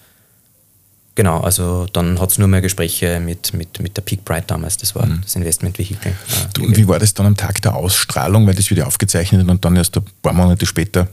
[1.15, 4.77] genau, also dann hat es nur mehr Gespräche mit, mit, mit der Peak Bright damals,
[4.77, 5.21] das war mhm.
[5.23, 6.13] das Investmentvehikel.
[6.57, 9.47] Äh, und wie war das dann am Tag der Ausstrahlung, weil das wird ja aufgezeichnet
[9.47, 11.07] und dann erst ein paar Monate später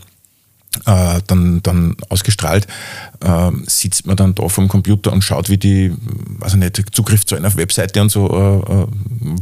[0.87, 2.67] äh, dann, dann ausgestrahlt,
[3.21, 5.93] äh, sitzt man dann da vom Computer und schaut, wie die,
[6.39, 8.87] weiß nicht, Zugriffszahlen auf Webseite und so äh, äh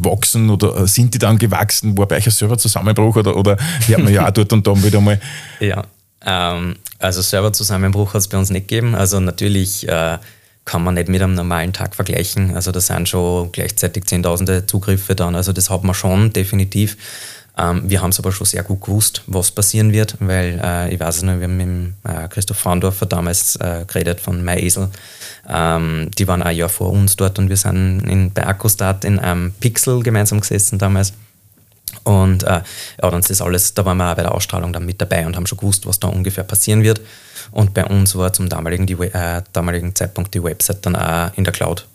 [0.00, 1.96] wachsen oder äh, sind die dann gewachsen?
[1.98, 5.00] War bei euch ein Serverzusammenbruch oder, oder hört man ja auch dort und da wieder
[5.00, 5.20] mal?
[5.60, 5.84] Ja,
[6.24, 8.94] ähm, also Serverzusammenbruch hat es bei uns nicht gegeben.
[8.94, 10.18] Also natürlich äh,
[10.64, 12.54] kann man nicht mit einem normalen Tag vergleichen.
[12.54, 15.34] Also da sind schon gleichzeitig Zehntausende Zugriffe dann.
[15.34, 16.96] Also das hat man schon definitiv.
[17.58, 21.00] Ähm, wir haben es aber schon sehr gut gewusst, was passieren wird, weil äh, ich
[21.00, 24.88] weiß es noch, wir haben mit äh, Christoph Faundorfer damals äh, geredet von MyEsel.
[25.48, 29.18] Ähm, die waren ein Jahr vor uns dort und wir sind in, bei Akkostat in
[29.18, 31.12] einem Pixel gemeinsam gesessen damals.
[32.04, 32.60] Und äh,
[33.02, 35.34] ja, dann ist alles, da waren wir auch bei der Ausstrahlung dann mit dabei und
[35.34, 37.00] haben schon gewusst, was da ungefähr passieren wird.
[37.50, 41.44] Und bei uns war zum damaligen, die, äh, damaligen Zeitpunkt die Website dann auch in
[41.44, 41.87] der Cloud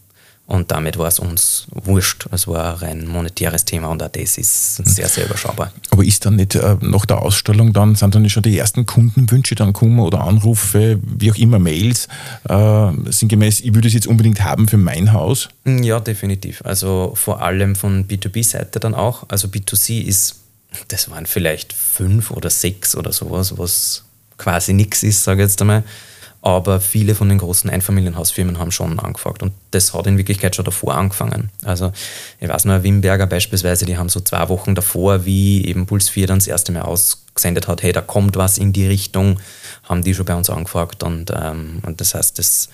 [0.45, 2.27] und damit war es uns wurscht.
[2.31, 5.71] Es war ein rein monetäres Thema und auch das ist sehr, sehr überschaubar.
[5.89, 9.55] Aber ist dann nicht äh, nach der Ausstellung dann, sind dann schon die ersten Kundenwünsche
[9.55, 12.09] dann kommen oder Anrufe, wie auch immer, Mails,
[12.49, 15.47] äh, sinngemäß, ich würde es jetzt unbedingt haben für mein Haus?
[15.65, 16.61] Ja, definitiv.
[16.65, 19.23] Also vor allem von B2B-Seite dann auch.
[19.29, 20.41] Also B2C ist,
[20.89, 24.03] das waren vielleicht fünf oder sechs oder sowas, was
[24.37, 25.83] quasi nichts ist, sage ich jetzt einmal
[26.43, 30.65] aber viele von den großen Einfamilienhausfirmen haben schon angefragt und das hat in Wirklichkeit schon
[30.65, 31.49] davor angefangen.
[31.63, 31.93] Also
[32.41, 36.27] ich weiß noch, Wimberger beispielsweise, die haben so zwei Wochen davor, wie eben Puls 4
[36.27, 39.39] dann das erste Mal ausgesendet hat, hey, da kommt was in die Richtung,
[39.83, 42.67] haben die schon bei uns angefragt und, ähm, und das heißt, das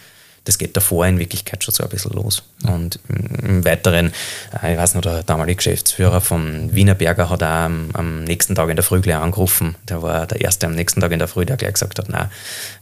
[0.49, 2.41] das geht davor in Wirklichkeit schon so ein bisschen los.
[2.63, 4.11] Und im Weiteren,
[4.63, 8.55] äh, ich weiß noch, der damalige Geschäftsführer vom Wiener Berger hat auch am, am, nächsten
[8.55, 9.75] Tag in der Früh gleich angerufen.
[9.87, 12.31] Der war der Erste am nächsten Tag in der Früh, der gleich gesagt hat, na,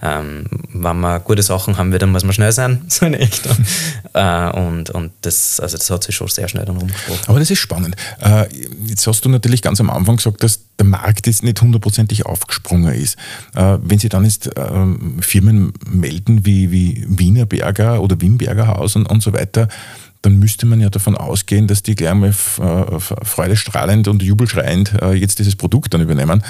[0.02, 3.58] ähm, wenn wir gute Sachen haben will, dann muss man schnell sein, so in Richtung.
[4.14, 7.20] äh, und und das, also das hat sich schon sehr schnell dann rumgesprochen.
[7.28, 7.98] Aber das ist spannend.
[8.22, 8.46] Äh,
[8.86, 12.94] jetzt hast du natürlich ganz am Anfang gesagt, dass der Markt jetzt nicht hundertprozentig aufgesprungen
[12.94, 13.18] ist.
[13.56, 18.96] Äh, wenn Sie dann jetzt ähm, Firmen melden wie, wie Wiener Berger oder Wimberger Haus
[18.96, 19.68] und, und so weiter,
[20.22, 25.14] dann müsste man ja davon ausgehen, dass die gleich mal äh, freudestrahlend und jubelschreiend äh,
[25.14, 26.44] jetzt dieses Produkt dann übernehmen.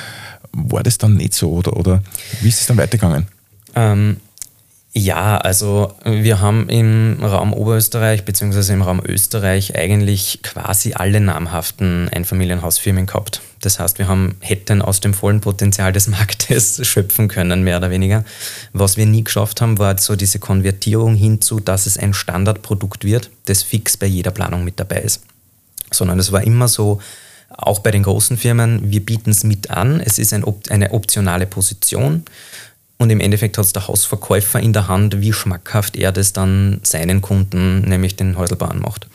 [0.51, 2.03] War das dann nicht so oder, oder
[2.41, 3.27] wie ist es dann weitergegangen?
[3.75, 4.17] Ähm,
[4.97, 8.73] ja, also wir haben im Raum Oberösterreich bzw.
[8.73, 13.41] im Raum Österreich eigentlich quasi alle namhaften Einfamilienhausfirmen gehabt.
[13.61, 17.91] Das heißt, wir haben, hätten aus dem vollen Potenzial des Marktes schöpfen können, mehr oder
[17.91, 18.23] weniger.
[18.73, 23.29] Was wir nie geschafft haben, war so diese Konvertierung hinzu, dass es ein Standardprodukt wird,
[23.45, 25.21] das fix bei jeder Planung mit dabei ist.
[25.91, 26.99] Sondern es war immer so,
[27.49, 31.45] auch bei den großen Firmen, wir bieten es mit an, es ist ein, eine optionale
[31.45, 32.25] Position
[32.97, 36.79] und im Endeffekt hat es der Hausverkäufer in der Hand, wie schmackhaft er das dann
[36.83, 39.07] seinen Kunden, nämlich den Häuselbauern macht.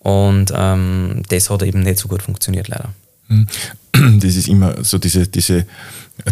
[0.00, 2.92] Und ähm, das hat eben nicht so gut funktioniert, leider.
[3.28, 3.46] Hm.
[4.20, 5.66] Das ist immer so diese, diese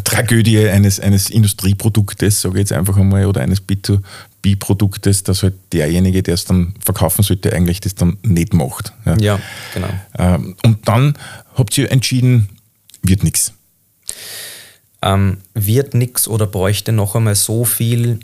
[0.04, 6.22] Tragödie eines, eines Industrieproduktes, sage ich jetzt einfach einmal, oder eines B2B-Produktes, dass halt derjenige,
[6.24, 8.92] der es dann verkaufen sollte, eigentlich das dann nicht macht.
[9.06, 9.40] Ja, ja
[9.72, 9.88] genau.
[10.18, 11.14] Ähm, und dann
[11.54, 12.48] habt ihr entschieden,
[13.02, 13.52] wird nichts
[15.02, 18.20] ähm, wird nichts oder bräuchte noch einmal so viel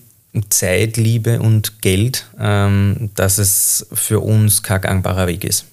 [0.50, 5.64] Zeit, Liebe und Geld, ähm, dass es für uns kein gangbarer Weg ist.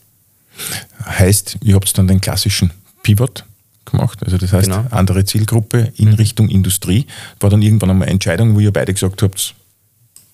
[1.05, 2.71] Heißt, ihr habt dann den klassischen
[3.03, 3.45] Pivot
[3.83, 4.85] gemacht, also das heißt genau.
[4.89, 6.15] andere Zielgruppe in mhm.
[6.15, 7.05] Richtung Industrie.
[7.39, 9.53] War dann irgendwann einmal eine Entscheidung, wo ihr beide gesagt habt,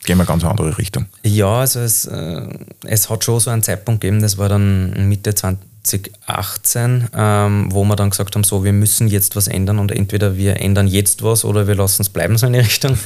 [0.05, 1.07] gehen wir ganz andere Richtung.
[1.23, 2.47] Ja, also es, äh,
[2.85, 7.83] es hat schon so einen Zeitpunkt gegeben, das war dann Mitte 20, 2018, ähm, wo
[7.83, 11.23] wir dann gesagt haben, so, wir müssen jetzt was ändern und entweder wir ändern jetzt
[11.23, 12.97] was oder wir lassen es bleiben so in die Richtung.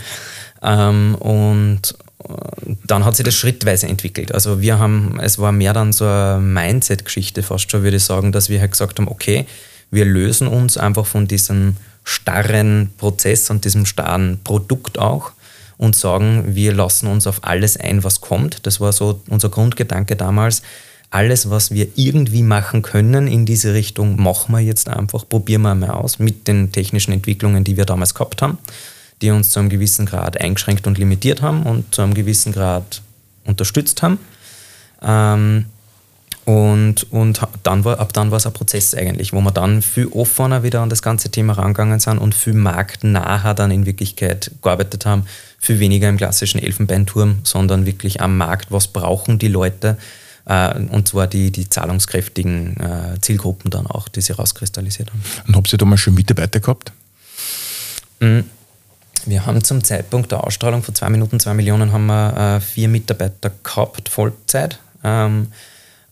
[0.61, 4.33] Ähm, und äh, dann hat sich das schrittweise entwickelt.
[4.33, 8.31] Also wir haben, es war mehr dann so eine Mindset-Geschichte fast schon, würde ich sagen,
[8.31, 9.45] dass wir halt gesagt haben, okay,
[9.91, 15.31] wir lösen uns einfach von diesem starren Prozess und diesem starren Produkt auch
[15.77, 18.65] und sagen, wir lassen uns auf alles ein, was kommt.
[18.65, 20.61] Das war so unser Grundgedanke damals.
[21.15, 25.73] Alles, was wir irgendwie machen können in diese Richtung, machen wir jetzt einfach, probieren wir
[25.73, 28.57] mal aus mit den technischen Entwicklungen, die wir damals gehabt haben,
[29.21, 33.01] die uns zu einem gewissen Grad eingeschränkt und limitiert haben und zu einem gewissen Grad
[33.45, 34.19] unterstützt haben.
[35.01, 35.67] Ähm,
[36.43, 40.07] und, und dann war, ab dann war es ein Prozess eigentlich, wo wir dann viel
[40.07, 45.05] offener wieder an das ganze Thema rangegangen sind und viel marktnaher dann in Wirklichkeit gearbeitet
[45.05, 45.23] haben.
[45.59, 49.97] Viel weniger im klassischen Elfenbeinturm, sondern wirklich am Markt, was brauchen die Leute
[50.45, 55.21] äh, und zwar die, die zahlungskräftigen äh, Zielgruppen dann auch, die sie rauskristallisiert haben.
[55.47, 56.91] Und habt ihr da mal schon Mitarbeiter gehabt?
[58.19, 58.45] Mhm.
[59.25, 62.87] Wir haben zum Zeitpunkt der Ausstrahlung von zwei Minuten, zwei Millionen, haben wir äh, vier
[62.87, 64.79] Mitarbeiter gehabt, Vollzeit.
[65.03, 65.47] Ähm,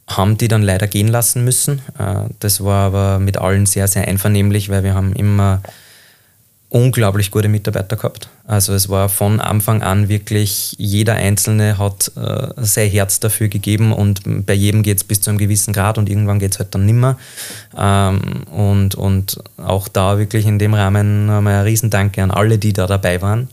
[0.07, 1.81] haben die dann leider gehen lassen müssen.
[1.97, 5.61] Äh, das war aber mit allen sehr, sehr einvernehmlich, weil wir haben immer
[6.73, 8.29] unglaublich gute Mitarbeiter gehabt.
[8.47, 13.93] Also es war von Anfang an wirklich, jeder Einzelne hat äh, sein Herz dafür gegeben
[13.93, 16.73] und bei jedem geht es bis zu einem gewissen Grad und irgendwann geht es halt
[16.73, 17.19] dann nimmer.
[17.77, 22.73] Ähm, und, und auch da wirklich in dem Rahmen einmal ein Riesendanke an alle, die
[22.73, 23.49] da dabei waren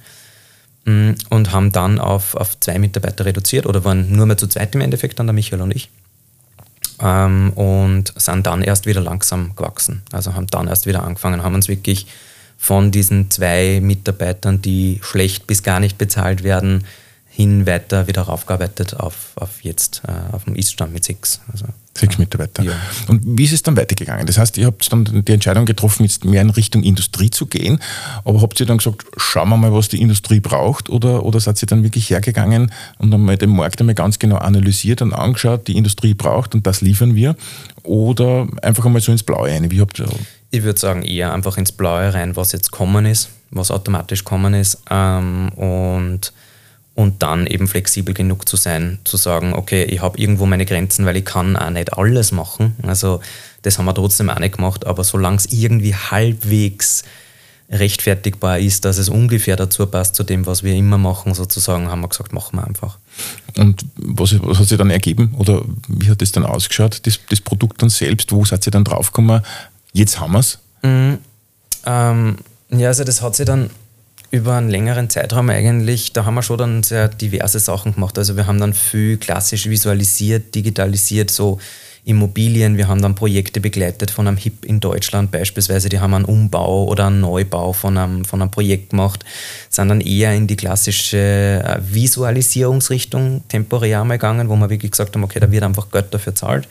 [0.87, 4.75] mm, und haben dann auf, auf zwei Mitarbeiter reduziert oder waren nur mehr zu zweit
[4.75, 5.91] im Endeffekt, dann der Michael und ich
[7.03, 10.01] ähm, und sind dann erst wieder langsam gewachsen.
[10.11, 12.07] Also haben dann erst wieder angefangen, haben uns wirklich
[12.63, 16.85] von diesen zwei Mitarbeitern, die schlecht bis gar nicht bezahlt werden,
[17.31, 21.41] hin weiter wieder raufgearbeitet auf, auf jetzt, äh, auf dem Ist-Stand mit sechs.
[21.51, 21.65] Also,
[21.97, 22.63] sechs Mitarbeiter.
[22.63, 22.73] Ja.
[23.09, 24.27] Und wie ist es dann weitergegangen?
[24.27, 27.81] Das heißt, ihr habt dann die Entscheidung getroffen, jetzt mehr in Richtung Industrie zu gehen,
[28.25, 31.63] aber habt ihr dann gesagt, schauen wir mal, was die Industrie braucht oder, oder seid
[31.63, 35.79] ihr dann wirklich hergegangen und einmal den Markt einmal ganz genau analysiert und angeschaut, die
[35.79, 37.37] Industrie braucht und das liefern wir
[37.85, 39.71] oder einfach einmal so ins Blaue ein?
[39.71, 40.09] Wie habt ihr
[40.51, 44.55] ich würde sagen, eher einfach ins Blaue rein, was jetzt kommen ist, was automatisch kommen
[44.55, 44.79] ist.
[44.91, 46.33] Ähm, und,
[46.95, 51.07] und dann eben flexibel genug zu sein, zu sagen, okay, ich habe irgendwo meine Grenzen,
[51.07, 52.75] weil ich kann auch nicht alles machen.
[52.83, 53.21] Also
[53.63, 57.05] das haben wir trotzdem auch nicht gemacht, aber solange es irgendwie halbwegs
[57.71, 62.01] rechtfertigbar ist, dass es ungefähr dazu passt zu dem, was wir immer machen, sozusagen, haben
[62.01, 62.99] wir gesagt, machen wir einfach.
[63.57, 67.41] Und was, was hat sich dann ergeben oder wie hat das dann ausgeschaut, das, das
[67.41, 68.33] Produkt dann selbst?
[68.33, 69.43] Wo seid ihr dann draufgekommen?
[69.93, 70.59] Jetzt haben wir es.
[70.83, 71.19] Mhm.
[71.87, 72.37] Ähm,
[72.71, 73.71] ja, also das hat sich dann
[74.31, 78.17] über einen längeren Zeitraum eigentlich, da haben wir schon dann sehr diverse Sachen gemacht.
[78.17, 81.59] Also wir haben dann viel klassisch visualisiert, digitalisiert, so
[82.05, 82.77] Immobilien.
[82.77, 85.89] Wir haben dann Projekte begleitet von einem HIP in Deutschland beispielsweise.
[85.89, 89.25] Die haben einen Umbau oder einen Neubau von einem, von einem Projekt gemacht,
[89.69, 95.15] sind dann eher in die klassische äh, Visualisierungsrichtung temporär mal gegangen, wo wir wirklich gesagt
[95.15, 96.69] haben, okay, da wird einfach Geld dafür zahlt,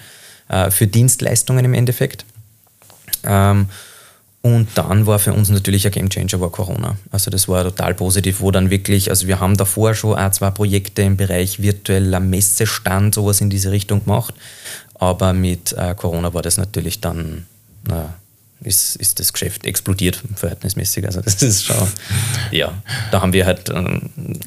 [0.48, 2.26] äh, für Dienstleistungen im Endeffekt.
[3.24, 3.68] Ähm,
[4.42, 6.96] und dann war für uns natürlich ein Gamechanger war Corona.
[7.12, 10.50] Also das war total positiv, wo dann wirklich, also wir haben davor schon ein, zwei
[10.50, 14.34] Projekte im Bereich virtueller Messestand, sowas in diese Richtung gemacht.
[14.96, 17.48] Aber mit äh, Corona war das natürlich dann,
[17.90, 21.06] äh, ist, ist das Geschäft explodiert verhältnismäßig.
[21.06, 21.88] Also das ist schon,
[22.52, 22.72] ja,
[23.12, 24.00] da haben wir halt äh,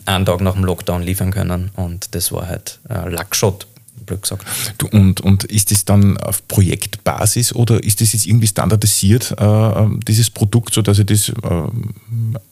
[0.07, 3.67] einen Tag nach dem Lockdown liefern können und das war halt äh, Lackshot
[4.07, 4.45] blöd gesagt.
[4.79, 9.45] Du, und, und ist das dann auf Projektbasis oder ist das jetzt irgendwie standardisiert, äh,
[9.45, 11.33] ähm, dieses Produkt, sodass ich das äh,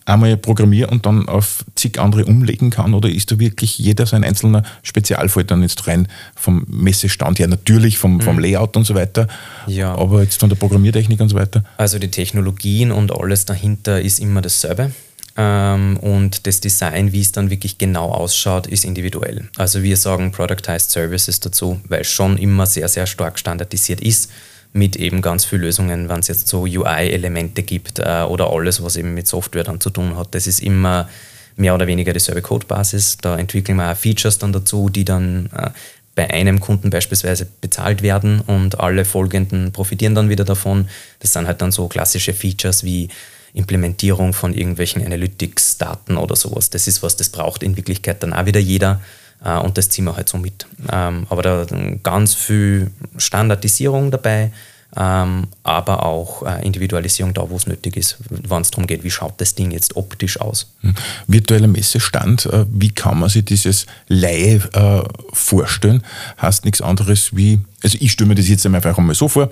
[0.05, 2.95] einmal programmiere und dann auf zig andere umlegen kann?
[2.95, 7.49] Oder ist da wirklich jeder so ein einzelner Spezialfall dann jetzt rein vom Messestand her?
[7.49, 8.43] Natürlich vom, vom mhm.
[8.43, 9.29] Layout und so weiter,
[9.67, 9.95] ja.
[9.95, 11.65] aber jetzt von der Programmiertechnik und so weiter?
[11.77, 14.93] Also die Technologien und alles dahinter ist immer dasselbe.
[15.41, 19.49] Ähm, und das Design, wie es dann wirklich genau ausschaut, ist individuell.
[19.57, 24.31] Also wir sagen Productized Services dazu, weil es schon immer sehr, sehr stark standardisiert ist
[24.73, 28.97] mit eben ganz vielen Lösungen, wenn es jetzt so UI-Elemente gibt äh, oder alles, was
[28.97, 30.29] eben mit Software dann zu tun hat.
[30.35, 31.09] Das ist immer
[31.57, 33.17] mehr oder weniger dieselbe Codebasis.
[33.19, 35.71] Da entwickeln wir auch Features dann dazu, die dann äh,
[36.15, 40.89] bei einem Kunden beispielsweise bezahlt werden und alle folgenden profitieren dann wieder davon.
[41.21, 43.09] Das sind halt dann so klassische Features wie
[43.53, 46.71] Implementierung von irgendwelchen Analytics-Daten oder sowas.
[46.71, 49.01] Das ist was, das braucht in Wirklichkeit dann auch wieder jeder
[49.45, 50.67] äh, und das ziehen wir halt so mit.
[50.91, 51.67] Ähm, aber da
[52.03, 54.53] ganz viel Standardisierung dabei,
[54.97, 59.11] ähm, aber auch äh, Individualisierung da, wo es nötig ist, wenn es darum geht, wie
[59.11, 60.73] schaut das Ding jetzt optisch aus.
[60.81, 60.95] Hm.
[61.29, 66.03] Virtueller Messestand, äh, wie kann man sich dieses Laie äh, vorstellen?
[66.43, 69.51] Heißt nichts anderes wie, also ich stelle mir das jetzt einfach einmal so vor,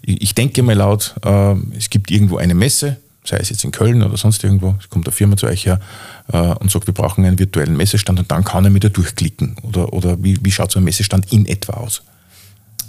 [0.00, 2.96] ich, ich denke mal laut, äh, es gibt irgendwo eine Messe,
[3.28, 5.80] sei es jetzt in Köln oder sonst irgendwo, es kommt eine Firma zu euch her
[6.32, 9.56] äh, und sagt, wir brauchen einen virtuellen Messestand und dann kann er wieder durchklicken.
[9.62, 12.02] Oder, oder wie, wie schaut so ein Messestand in etwa aus?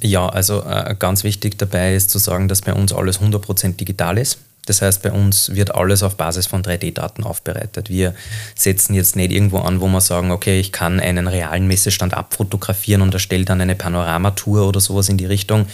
[0.01, 4.17] Ja, also äh, ganz wichtig dabei ist zu sagen, dass bei uns alles 100% digital
[4.17, 4.39] ist.
[4.65, 7.89] Das heißt, bei uns wird alles auf Basis von 3D-Daten aufbereitet.
[7.89, 8.13] Wir
[8.53, 13.01] setzen jetzt nicht irgendwo an, wo wir sagen, okay, ich kann einen realen Messestand abfotografieren
[13.01, 15.65] und erstelle dann eine Panoramatour oder sowas in die Richtung.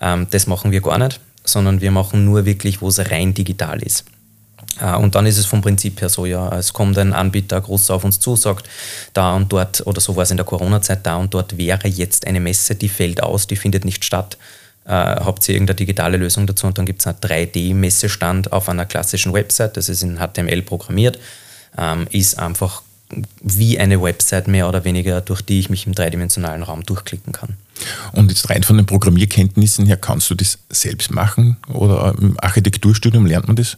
[0.00, 3.82] Ähm, das machen wir gar nicht, sondern wir machen nur wirklich, wo es rein digital
[3.82, 4.04] ist.
[4.80, 7.90] Äh, und dann ist es vom Prinzip her so, ja, es kommt ein Anbieter groß
[7.90, 8.68] auf uns zu, sagt,
[9.14, 12.26] da und dort, oder so war es in der Corona-Zeit, da und dort wäre jetzt
[12.26, 14.36] eine Messe, die fällt aus, die findet nicht statt
[14.86, 18.86] äh, habt ihr irgendeine digitale Lösung dazu und dann gibt es einen 3D-Messestand auf einer
[18.86, 21.18] klassischen Website, das ist in HTML programmiert,
[21.76, 22.82] ähm, ist einfach
[23.40, 27.56] wie eine Website mehr oder weniger, durch die ich mich im dreidimensionalen Raum durchklicken kann.
[28.12, 33.26] Und jetzt rein von den Programmierkenntnissen her, kannst du das selbst machen oder im Architekturstudium
[33.26, 33.76] lernt man das?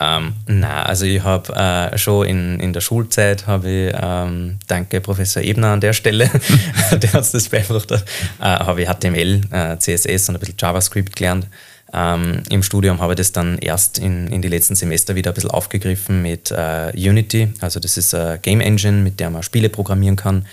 [0.00, 5.00] Ähm, na, also ich habe äh, schon in, in der Schulzeit habe ich, ähm, danke
[5.00, 6.30] Professor Ebner an der Stelle,
[6.92, 7.98] der hat das beigebracht, äh,
[8.40, 11.48] habe ich HTML, äh, CSS und ein bisschen JavaScript gelernt.
[11.92, 15.34] Ähm, Im Studium habe ich das dann erst in, in die letzten Semester wieder ein
[15.34, 19.68] bisschen aufgegriffen mit äh, Unity, also das ist eine Game Engine, mit der man Spiele
[19.68, 20.46] programmieren kann.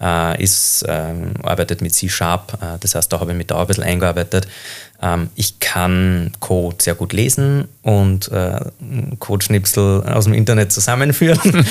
[0.00, 3.66] Äh, ist, ähm, arbeitet mit C-Sharp, äh, das heißt, da habe ich mich da ein
[3.68, 4.48] bisschen eingearbeitet.
[5.02, 8.60] Ähm, ich kann Code sehr gut lesen und äh,
[9.18, 11.38] Codeschnipsel aus dem Internet zusammenführen.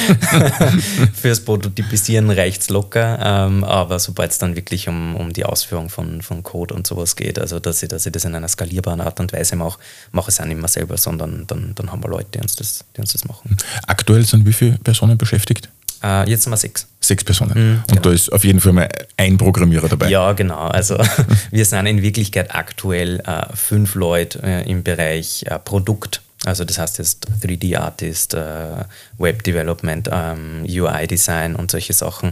[1.14, 5.90] Fürs Prototypisieren reicht es locker, ähm, aber sobald es dann wirklich um, um die Ausführung
[5.90, 9.00] von, von Code und sowas geht, also dass ich, dass ich das in einer skalierbaren
[9.00, 9.80] Art und Weise mache,
[10.12, 12.58] mache ich es auch nicht mehr selber, sondern dann, dann haben wir Leute, die uns
[12.58, 13.56] das, die uns das machen.
[13.88, 15.70] Aktuell sind wie viele Personen beschäftigt?
[16.04, 16.88] Äh, jetzt sind wir sechs.
[17.00, 17.54] Sechs Personen.
[17.54, 18.02] Mhm, und genau.
[18.02, 20.10] da ist auf jeden Fall mal ein Programmierer dabei.
[20.10, 20.68] Ja, genau.
[20.68, 20.98] Also
[21.52, 26.22] wir sind in Wirklichkeit aktuell äh, fünf Leute äh, im Bereich äh, Produkt.
[26.46, 28.86] Also das heißt jetzt 3D-Artist, äh,
[29.18, 32.32] Web-Development, ähm, UI-Design und solche Sachen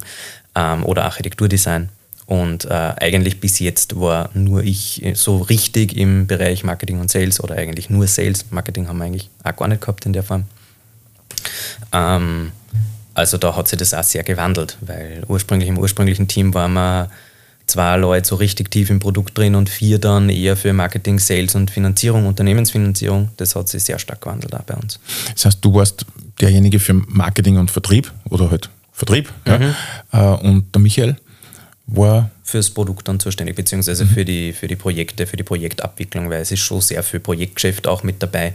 [0.56, 1.90] ähm, oder Architekturdesign.
[2.26, 7.44] Und äh, eigentlich bis jetzt war nur ich so richtig im Bereich Marketing und Sales
[7.44, 8.46] oder eigentlich nur Sales.
[8.52, 10.46] Marketing haben wir eigentlich auch gar nicht gehabt in der Form.
[11.92, 12.52] Ähm,
[13.20, 17.10] also da hat sich das auch sehr gewandelt, weil ursprünglich im ursprünglichen Team waren wir
[17.68, 21.56] zwei Leute so richtig tief im Produkt drin und vier dann eher für Marketing, Sales
[21.56, 23.30] und Finanzierung, Unternehmensfinanzierung.
[23.38, 25.00] Das hat sich sehr stark gewandelt auch bei uns.
[25.34, 26.06] Das heißt, du warst
[26.42, 29.76] derjenige für Marketing und Vertrieb oder halt Vertrieb mhm.
[30.12, 31.16] ja, äh, und der Michael
[31.88, 34.10] war fürs Produkt dann zuständig, beziehungsweise mhm.
[34.10, 37.88] für, die, für die Projekte, für die Projektabwicklung, weil es ist schon sehr viel Projektgeschäft
[37.88, 38.54] auch mit dabei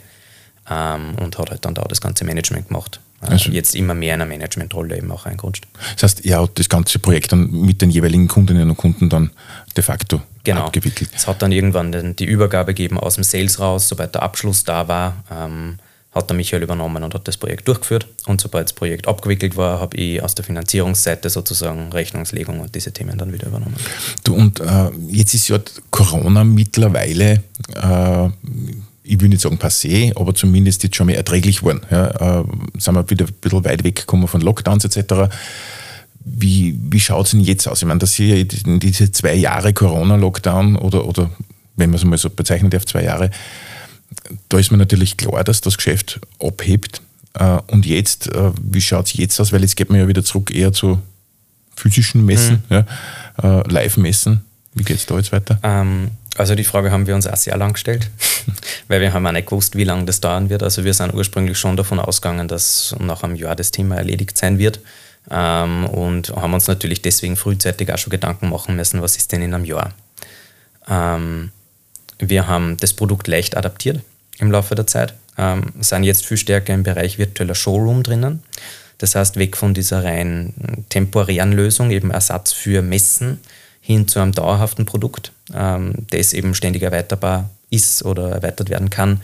[0.68, 3.00] ähm, und hat halt dann da das ganze Management gemacht.
[3.22, 5.66] Äh, also jetzt immer mehr in einer Managementrolle eben auch reingerutscht.
[5.94, 9.30] Das heißt, er hat das ganze Projekt dann mit den jeweiligen Kundinnen und Kunden dann
[9.76, 10.66] de facto genau.
[10.66, 11.10] abgewickelt.
[11.14, 14.88] Es hat dann irgendwann die Übergabe gegeben aus dem Sales raus, sobald der Abschluss da
[14.88, 15.24] war.
[15.30, 15.78] Ähm,
[16.14, 18.06] hat der Michael übernommen und hat das Projekt durchgeführt.
[18.26, 22.92] Und sobald das Projekt abgewickelt war, habe ich aus der Finanzierungsseite sozusagen Rechnungslegung und diese
[22.92, 23.74] Themen dann wieder übernommen.
[24.22, 25.58] Du, und äh, jetzt ist ja
[25.90, 27.42] Corona mittlerweile
[27.74, 28.28] äh,
[29.04, 31.82] ich will nicht sagen passé, aber zumindest jetzt schon mehr erträglich geworden.
[31.90, 32.44] Ja, äh,
[32.78, 35.30] sind wir wieder ein bisschen weit weggekommen von Lockdowns etc.
[36.24, 37.82] Wie, wie schaut es denn jetzt aus?
[37.82, 41.30] Ich meine, dass hier diese zwei Jahre Corona-Lockdown oder, oder
[41.76, 43.30] wenn man es mal so bezeichnen darf, zwei Jahre,
[44.48, 47.02] da ist mir natürlich klar, dass das Geschäft abhebt.
[47.34, 49.52] Äh, und jetzt, äh, wie schaut es jetzt aus?
[49.52, 51.00] Weil jetzt geht man ja wieder zurück eher zu
[51.76, 52.84] physischen Messen, mhm.
[53.42, 54.44] ja, äh, Live-Messen.
[54.74, 55.58] Wie geht es da jetzt weiter?
[55.62, 58.10] Ähm, also die Frage haben wir uns auch sehr lang gestellt,
[58.88, 60.62] weil wir haben auch nicht gewusst, wie lange das dauern wird.
[60.62, 64.58] Also wir sind ursprünglich schon davon ausgegangen, dass nach einem Jahr das Thema erledigt sein
[64.58, 64.80] wird
[65.30, 69.42] ähm, und haben uns natürlich deswegen frühzeitig auch schon Gedanken machen müssen, was ist denn
[69.42, 69.92] in einem Jahr.
[70.88, 71.50] Ähm,
[72.18, 74.00] wir haben das Produkt leicht adaptiert
[74.38, 78.42] im Laufe der Zeit, ähm, sind jetzt viel stärker im Bereich virtueller Showroom drinnen.
[78.98, 80.54] Das heißt, weg von dieser rein
[80.88, 83.40] temporären Lösung, eben Ersatz für Messen,
[83.80, 89.20] hin zu einem dauerhaften Produkt, ähm, das eben ständig erweiterbar ist oder erweitert werden kann.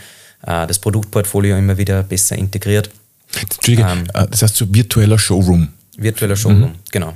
[0.47, 2.91] Äh, das Produktportfolio immer wieder besser integriert.
[3.41, 5.69] Entschuldige, ähm, äh, das heißt so virtueller Showroom.
[5.97, 6.75] Virtueller Showroom, mhm.
[6.91, 7.15] genau.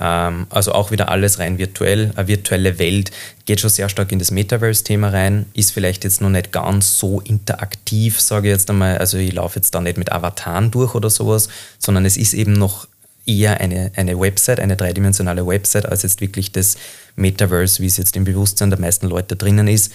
[0.00, 2.12] Ähm, also auch wieder alles rein virtuell.
[2.16, 3.10] Eine virtuelle Welt
[3.44, 7.20] geht schon sehr stark in das Metaverse-Thema rein, ist vielleicht jetzt noch nicht ganz so
[7.20, 8.98] interaktiv, sage ich jetzt einmal.
[8.98, 12.54] Also ich laufe jetzt da nicht mit Avataren durch oder sowas, sondern es ist eben
[12.54, 12.88] noch
[13.26, 16.76] eher eine, eine Website, eine dreidimensionale Website, als jetzt wirklich das
[17.16, 19.92] Metaverse, wie es jetzt im Bewusstsein der meisten Leute drinnen ist.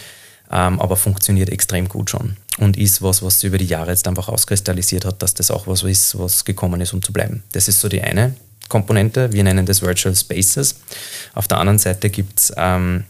[0.51, 4.29] Ähm, aber funktioniert extrem gut schon und ist was, was über die Jahre jetzt einfach
[4.29, 7.43] auskristallisiert hat, dass das auch was ist, was gekommen ist, um zu bleiben.
[7.51, 8.33] Das ist so die eine
[8.67, 9.31] Komponente.
[9.31, 10.75] Wir nennen das Virtual Spaces.
[11.33, 13.03] Auf der anderen Seite gibt es ähm,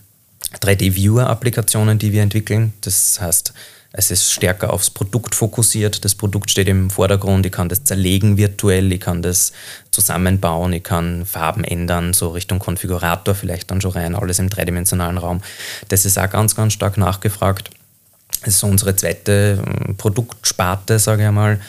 [0.61, 2.73] 3D-Viewer-Applikationen, die wir entwickeln.
[2.81, 3.53] Das heißt,
[3.91, 6.05] Es ist stärker aufs Produkt fokussiert.
[6.05, 7.45] Das Produkt steht im Vordergrund.
[7.45, 9.51] Ich kann das zerlegen virtuell, ich kann das
[9.89, 15.17] zusammenbauen, ich kann Farben ändern, so Richtung Konfigurator vielleicht dann schon rein, alles im dreidimensionalen
[15.17, 15.41] Raum.
[15.87, 17.71] Das ist auch ganz, ganz stark nachgefragt.
[18.45, 21.59] Das ist unsere zweite ähm, Produktsparte, sage ich einmal.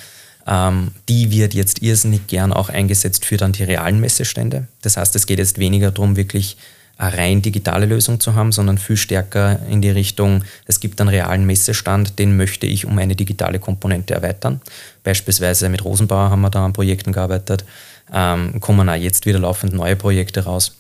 [0.47, 4.69] Ähm, die wird jetzt irrsinnig gern auch eingesetzt für dann die realen Messestände.
[4.83, 6.59] Das heißt, es geht jetzt weniger darum, wirklich
[7.01, 11.09] eine rein digitale Lösung zu haben, sondern viel stärker in die Richtung, es gibt einen
[11.09, 14.61] realen Messestand, den möchte ich um eine digitale Komponente erweitern.
[15.03, 17.65] Beispielsweise mit Rosenbauer haben wir da an Projekten gearbeitet,
[18.13, 20.77] ähm, kommen auch jetzt wieder laufend neue Projekte raus,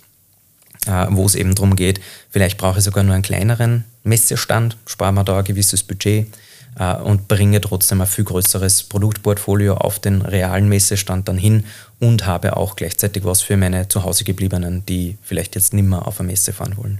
[0.86, 5.14] äh, wo es eben darum geht, vielleicht brauche ich sogar nur einen kleineren Messestand, sparen
[5.14, 6.26] wir da ein gewisses Budget
[6.78, 11.64] äh, und bringe trotzdem ein viel größeres Produktportfolio auf den realen Messestand dann hin
[12.00, 16.06] und habe auch gleichzeitig was für meine zu Hause gebliebenen, die vielleicht jetzt nicht mehr
[16.06, 16.98] auf eine Messe fahren wollen.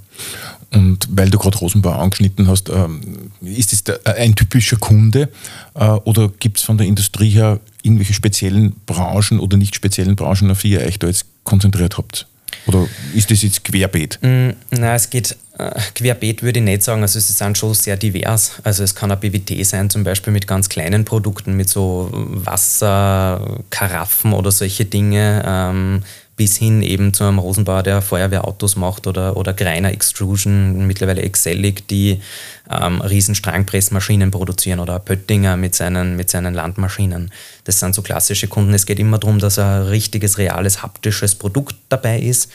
[0.72, 5.30] Und weil du gerade Rosenbau angeschnitten hast, ähm, ist es ein typischer Kunde
[5.74, 10.51] äh, oder gibt es von der Industrie her irgendwelche speziellen Branchen oder nicht speziellen Branchen,
[10.51, 12.26] auf die ihr euch da jetzt konzentriert habt?
[12.66, 14.18] Oder ist das jetzt querbeet?
[14.22, 15.49] Mm, nein, es geht äh,
[15.95, 17.03] querbeet, würde ich nicht sagen.
[17.03, 18.53] Also, es sind schon sehr divers.
[18.63, 24.33] Also, es kann ein BWT sein, zum Beispiel mit ganz kleinen Produkten, mit so Wasserkaraffen
[24.33, 25.43] oder solche Dinge.
[25.47, 26.03] Ähm,
[26.41, 31.87] bis hin eben zu einem Rosenbauer, der Feuerwehrautos macht oder, oder Greiner Extrusion, mittlerweile Excellic,
[31.89, 32.23] die
[32.71, 33.35] ähm, riesen
[34.31, 37.31] produzieren oder Pöttinger mit seinen, mit seinen Landmaschinen.
[37.65, 38.73] Das sind so klassische Kunden.
[38.73, 42.51] Es geht immer darum, dass ein richtiges, reales, haptisches Produkt dabei ist.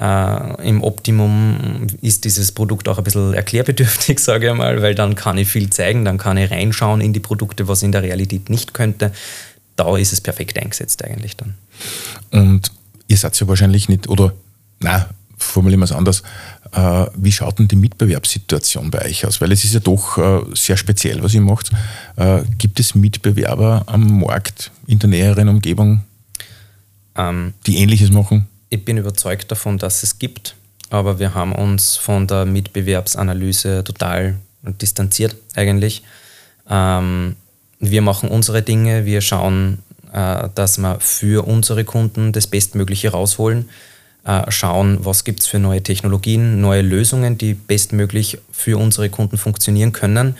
[0.00, 5.14] Äh, Im Optimum ist dieses Produkt auch ein bisschen erklärbedürftig, sage ich mal, weil dann
[5.14, 8.48] kann ich viel zeigen, dann kann ich reinschauen in die Produkte, was in der Realität
[8.48, 9.12] nicht könnte.
[9.76, 11.54] Da ist es perfekt eingesetzt eigentlich dann.
[12.30, 12.72] Und
[13.08, 14.32] ihr seid ja wahrscheinlich nicht, oder
[14.80, 16.22] na, formulieren wir es anders,
[16.72, 19.40] äh, wie schaut denn die Mitbewerbssituation bei euch aus?
[19.42, 21.70] Weil es ist ja doch äh, sehr speziell, was ihr macht.
[22.16, 26.04] Äh, gibt es Mitbewerber am Markt in der näheren Umgebung,
[27.16, 28.46] ähm, die Ähnliches machen?
[28.70, 30.54] Ich bin überzeugt davon, dass es gibt,
[30.88, 36.02] aber wir haben uns von der Mitbewerbsanalyse total distanziert eigentlich.
[36.68, 37.36] Ähm,
[37.80, 39.78] wir machen unsere Dinge, wir schauen
[40.12, 43.68] äh, dass wir für unsere Kunden das Bestmögliche rausholen,
[44.24, 49.36] äh, schauen, was gibt es für neue Technologien, neue Lösungen, die bestmöglich für unsere Kunden
[49.36, 50.36] funktionieren können.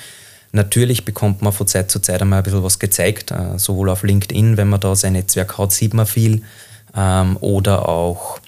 [0.52, 4.02] Natürlich bekommt man von Zeit zu Zeit einmal ein bisschen was gezeigt, äh, sowohl auf
[4.02, 6.42] LinkedIn, wenn man da sein Netzwerk hat, sieht man viel,
[6.94, 8.38] ähm, oder auch,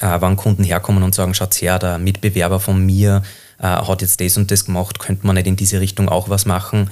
[0.00, 3.22] wenn Kunden herkommen und sagen, schaut her, der Mitbewerber von mir
[3.60, 6.90] hat jetzt das und das gemacht, könnte man nicht in diese Richtung auch was machen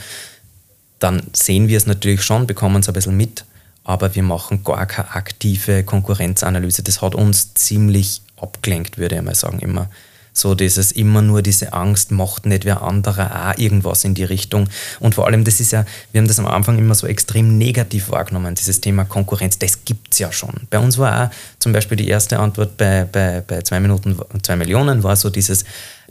[1.00, 3.44] dann sehen wir es natürlich schon, bekommen es ein bisschen mit,
[3.82, 6.82] aber wir machen gar keine aktive Konkurrenzanalyse.
[6.82, 9.90] Das hat uns ziemlich abgelenkt, würde ich mal sagen, immer.
[10.32, 14.68] So dieses immer nur diese Angst, macht nicht wer anderer auch irgendwas in die Richtung.
[15.00, 18.10] Und vor allem, das ist ja, wir haben das am Anfang immer so extrem negativ
[18.10, 20.54] wahrgenommen, dieses Thema Konkurrenz, das gibt es ja schon.
[20.70, 24.56] Bei uns war auch zum Beispiel die erste Antwort bei, bei, bei zwei Minuten, zwei
[24.56, 25.64] Millionen war so dieses,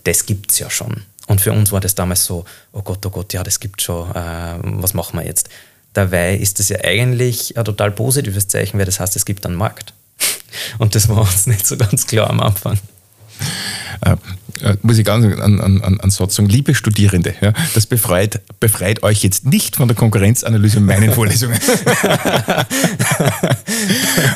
[0.04, 1.04] das gibt es ja schon.
[1.28, 4.10] Und für uns war das damals so, oh Gott, oh Gott, ja, das gibt schon,
[4.12, 5.50] äh, was machen wir jetzt?
[5.94, 9.56] Dabei ist das ja eigentlich ein total positives Zeichen, weil das heißt, es gibt einen
[9.56, 9.94] Markt.
[10.80, 12.80] Und das war uns nicht so ganz klar am Anfang.
[14.02, 14.16] Äh,
[14.62, 19.04] äh, muss ich ganz an, an, an Satz sagen, liebe Studierende, ja, das befreit, befreit
[19.04, 21.58] euch jetzt nicht von der Konkurrenzanalyse in meinen Vorlesungen.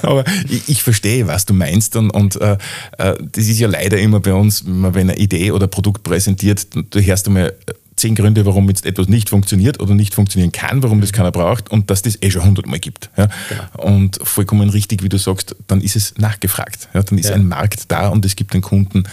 [0.02, 2.58] Aber ich, ich, verstehe, was du meinst und, und äh,
[2.98, 6.68] äh, das ist ja leider immer bei uns, wenn man eine Idee oder Produkt präsentiert,
[6.74, 7.54] du hörst einmal
[7.96, 11.72] zehn Gründe, warum jetzt etwas nicht funktioniert oder nicht funktionieren kann, warum das keiner braucht
[11.72, 13.10] und dass das eh schon hundertmal gibt.
[13.18, 13.28] Ja?
[13.50, 13.96] Genau.
[13.96, 16.90] Und vollkommen richtig, wie du sagst, dann ist es nachgefragt.
[16.94, 17.04] Ja?
[17.04, 17.36] Dann ist ja.
[17.36, 19.04] ein Markt da und es gibt einen Kunden,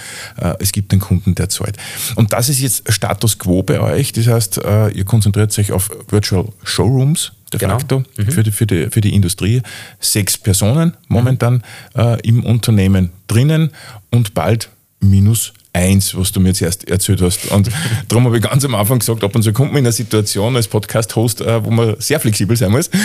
[0.40, 1.76] äh, es gibt einen Kunden, der zahlt.
[2.16, 4.12] Und das ist jetzt Status quo bei euch.
[4.12, 7.78] Das heißt, äh, ihr konzentriert euch auf Virtual Showrooms de genau.
[7.78, 8.30] facto mhm.
[8.30, 9.62] für, die, für, die, für die Industrie.
[9.98, 11.62] Sechs Personen momentan
[11.94, 12.00] mhm.
[12.00, 13.70] äh, im Unternehmen drinnen
[14.10, 14.68] und bald
[15.00, 17.46] minus eins, was du mir jetzt erst erzählt hast.
[17.46, 17.70] Und
[18.08, 20.56] darum habe ich ganz am Anfang gesagt, ab und zu kommt man in eine Situation
[20.56, 22.90] als Podcast-Host, äh, wo man sehr flexibel sein muss.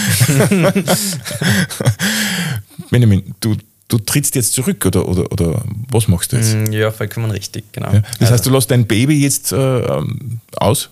[2.89, 3.55] Benjamin, du,
[3.87, 6.55] du trittst jetzt zurück oder, oder, oder was machst du jetzt?
[6.55, 7.91] Mm, ja, vollkommen richtig, genau.
[7.93, 8.33] Ja, das also.
[8.33, 10.89] heißt, du lässt dein Baby jetzt äh, ähm, aus?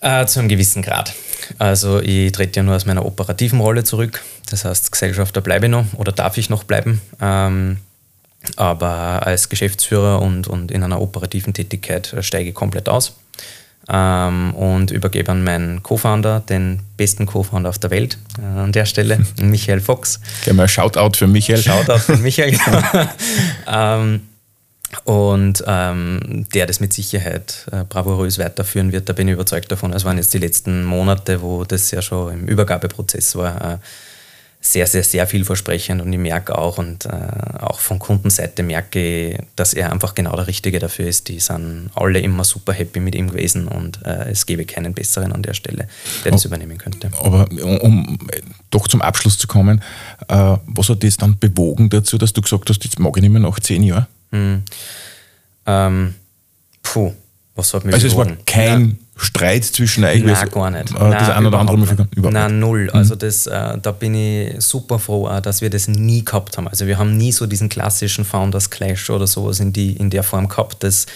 [0.00, 1.14] Äh, zu einem gewissen Grad.
[1.58, 4.22] Also ich trete ja nur aus meiner operativen Rolle zurück.
[4.50, 7.00] Das heißt, Gesellschafter bleibe ich noch oder darf ich noch bleiben.
[7.20, 7.78] Ähm,
[8.56, 13.16] aber als Geschäftsführer und, und in einer operativen Tätigkeit steige ich komplett aus
[13.88, 18.86] ähm, und übergebe an meinen Co-Founder, den besten Co-Founder auf der Welt, äh, an der
[18.86, 20.20] Stelle, Michael Fox.
[20.44, 21.62] Gerne mal Shoutout für Michael.
[21.62, 22.56] Shoutout für Michael.
[23.66, 24.20] ähm,
[25.04, 29.92] und ähm, der das mit Sicherheit äh, bravourös weiterführen wird, da bin ich überzeugt davon.
[29.92, 33.78] Es waren jetzt die letzten Monate, wo das ja schon im Übergabeprozess war, äh,
[34.62, 37.08] sehr, sehr, sehr vielversprechend und ich merke auch und äh,
[37.60, 41.28] auch von Kundenseite merke ich, dass er einfach genau der Richtige dafür ist.
[41.28, 45.32] Die sind alle immer super happy mit ihm gewesen und äh, es gäbe keinen besseren
[45.32, 45.88] an der Stelle,
[46.24, 47.10] der das übernehmen könnte.
[47.18, 48.18] Aber um, um,
[48.70, 49.82] doch zum Abschluss zu kommen,
[50.28, 53.32] äh, was hat das dann bewogen dazu, dass du gesagt hast, jetzt mag ich nicht
[53.32, 54.06] mehr nach zehn Jahren?
[54.30, 54.62] Hm.
[55.64, 56.14] Ähm,
[56.82, 57.12] puh,
[57.54, 58.30] was hat mich Also bewogen?
[58.32, 58.90] es war kein...
[58.90, 60.22] Ja Streit zwischen euch?
[60.22, 60.90] Nein, gar nicht.
[60.90, 62.84] Äh, das Nein, ein oder andere Mal überhaupt Nein, null.
[62.84, 62.90] Mhm.
[62.90, 66.68] Also das, äh, da bin ich super froh, auch, dass wir das nie gehabt haben.
[66.68, 70.22] Also wir haben nie so diesen klassischen Founders Clash oder sowas in, die, in der
[70.22, 70.82] Form gehabt.
[70.82, 71.06] Das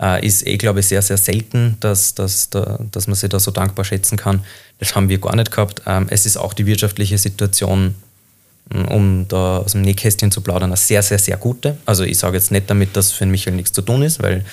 [0.00, 3.40] äh, ist eh, glaube ich, sehr, sehr selten, dass, dass, da, dass man sich da
[3.40, 4.44] so dankbar schätzen kann.
[4.78, 5.82] Das haben wir gar nicht gehabt.
[5.86, 7.94] Ähm, es ist auch die wirtschaftliche Situation
[8.90, 11.78] um da aus dem Nähkästchen zu plaudern, eine sehr, sehr, sehr gute.
[11.86, 14.44] Also ich sage jetzt nicht damit, dass für Michael nichts zu tun ist, weil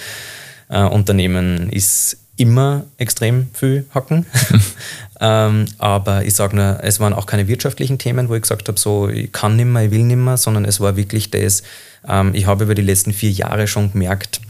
[0.70, 4.26] äh, Unternehmen ist immer extrem viel hacken.
[5.22, 8.80] ähm, aber ich sage nur, es waren auch keine wirtschaftlichen Themen, wo ich gesagt habe,
[8.80, 11.64] so ich kann nicht mehr, ich will nicht mehr, sondern es war wirklich das,
[12.08, 14.42] ähm, ich habe über die letzten vier Jahre schon gemerkt,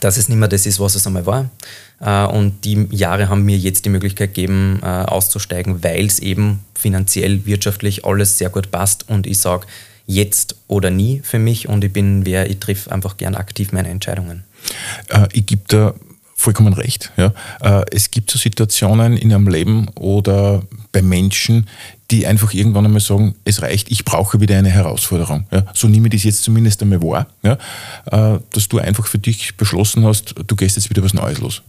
[0.00, 1.50] dass es nicht mehr das ist, was es einmal war.
[2.00, 6.60] Äh, und die Jahre haben mir jetzt die Möglichkeit gegeben, äh, auszusteigen, weil es eben
[6.74, 9.66] finanziell, wirtschaftlich alles sehr gut passt und ich sage,
[10.06, 13.88] jetzt oder nie für mich und ich bin wer, ich triff einfach gern aktiv meine
[13.88, 14.42] Entscheidungen.
[15.08, 15.94] Äh, ich gebe da
[16.42, 17.12] vollkommen recht.
[17.16, 17.32] Ja.
[17.60, 21.68] Äh, es gibt so Situationen in einem Leben oder bei Menschen,
[22.10, 25.46] die einfach irgendwann einmal sagen, es reicht, ich brauche wieder eine Herausforderung.
[25.50, 25.64] Ja.
[25.72, 27.52] So nehme ich das jetzt zumindest einmal wahr, ja,
[28.10, 31.62] äh, dass du einfach für dich beschlossen hast, du gehst jetzt wieder was Neues los.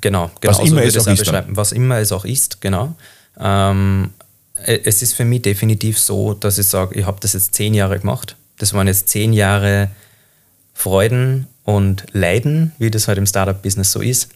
[0.00, 1.32] Genau, genau was immer es auch ist.
[1.48, 2.94] Was immer es auch ist, genau.
[3.38, 4.10] Ähm,
[4.56, 7.74] äh, es ist für mich definitiv so, dass ich sage, ich habe das jetzt zehn
[7.74, 8.36] Jahre gemacht.
[8.58, 9.90] Das waren jetzt zehn Jahre
[10.74, 14.28] Freuden und Leiden, wie das halt im Startup-Business so ist.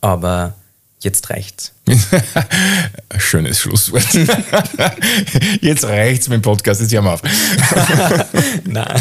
[0.00, 0.54] Aber
[1.00, 1.72] jetzt reicht's.
[3.18, 4.06] Schönes Schlusswort.
[5.60, 7.22] Jetzt reicht's mit dem Podcast, jetzt hören wir auf.
[8.64, 9.00] Nein.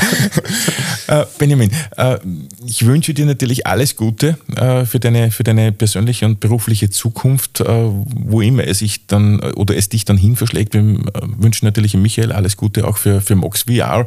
[1.07, 2.17] Äh, Benjamin, äh,
[2.65, 7.63] ich wünsche dir natürlich alles Gute äh, für, deine, für deine persönliche und berufliche Zukunft,
[7.65, 10.73] wo immer es sich dann oder es dich dann hin verschlägt.
[10.73, 14.05] Wir wünschen natürlich Michael alles Gute auch für, für Mox VR.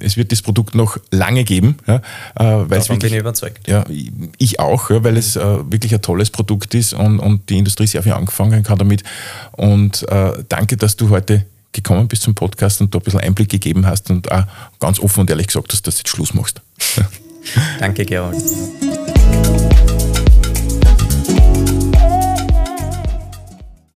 [0.00, 1.76] Es wird das Produkt noch lange geben.
[1.86, 2.00] Weil
[2.34, 3.68] Davon wirklich, bin ich überzeugt.
[3.68, 3.84] Ja,
[4.38, 8.12] ich auch, weil es wirklich ein tolles Produkt ist und, und die Industrie sehr viel
[8.12, 9.02] angefangen kann damit.
[9.52, 13.48] Und äh, danke, dass du heute gekommen bist zum Podcast und da ein bisschen Einblick
[13.48, 14.44] gegeben hast und auch
[14.80, 16.60] ganz offen und ehrlich gesagt hast, dass du jetzt Schluss machst.
[17.80, 18.34] danke, Georg.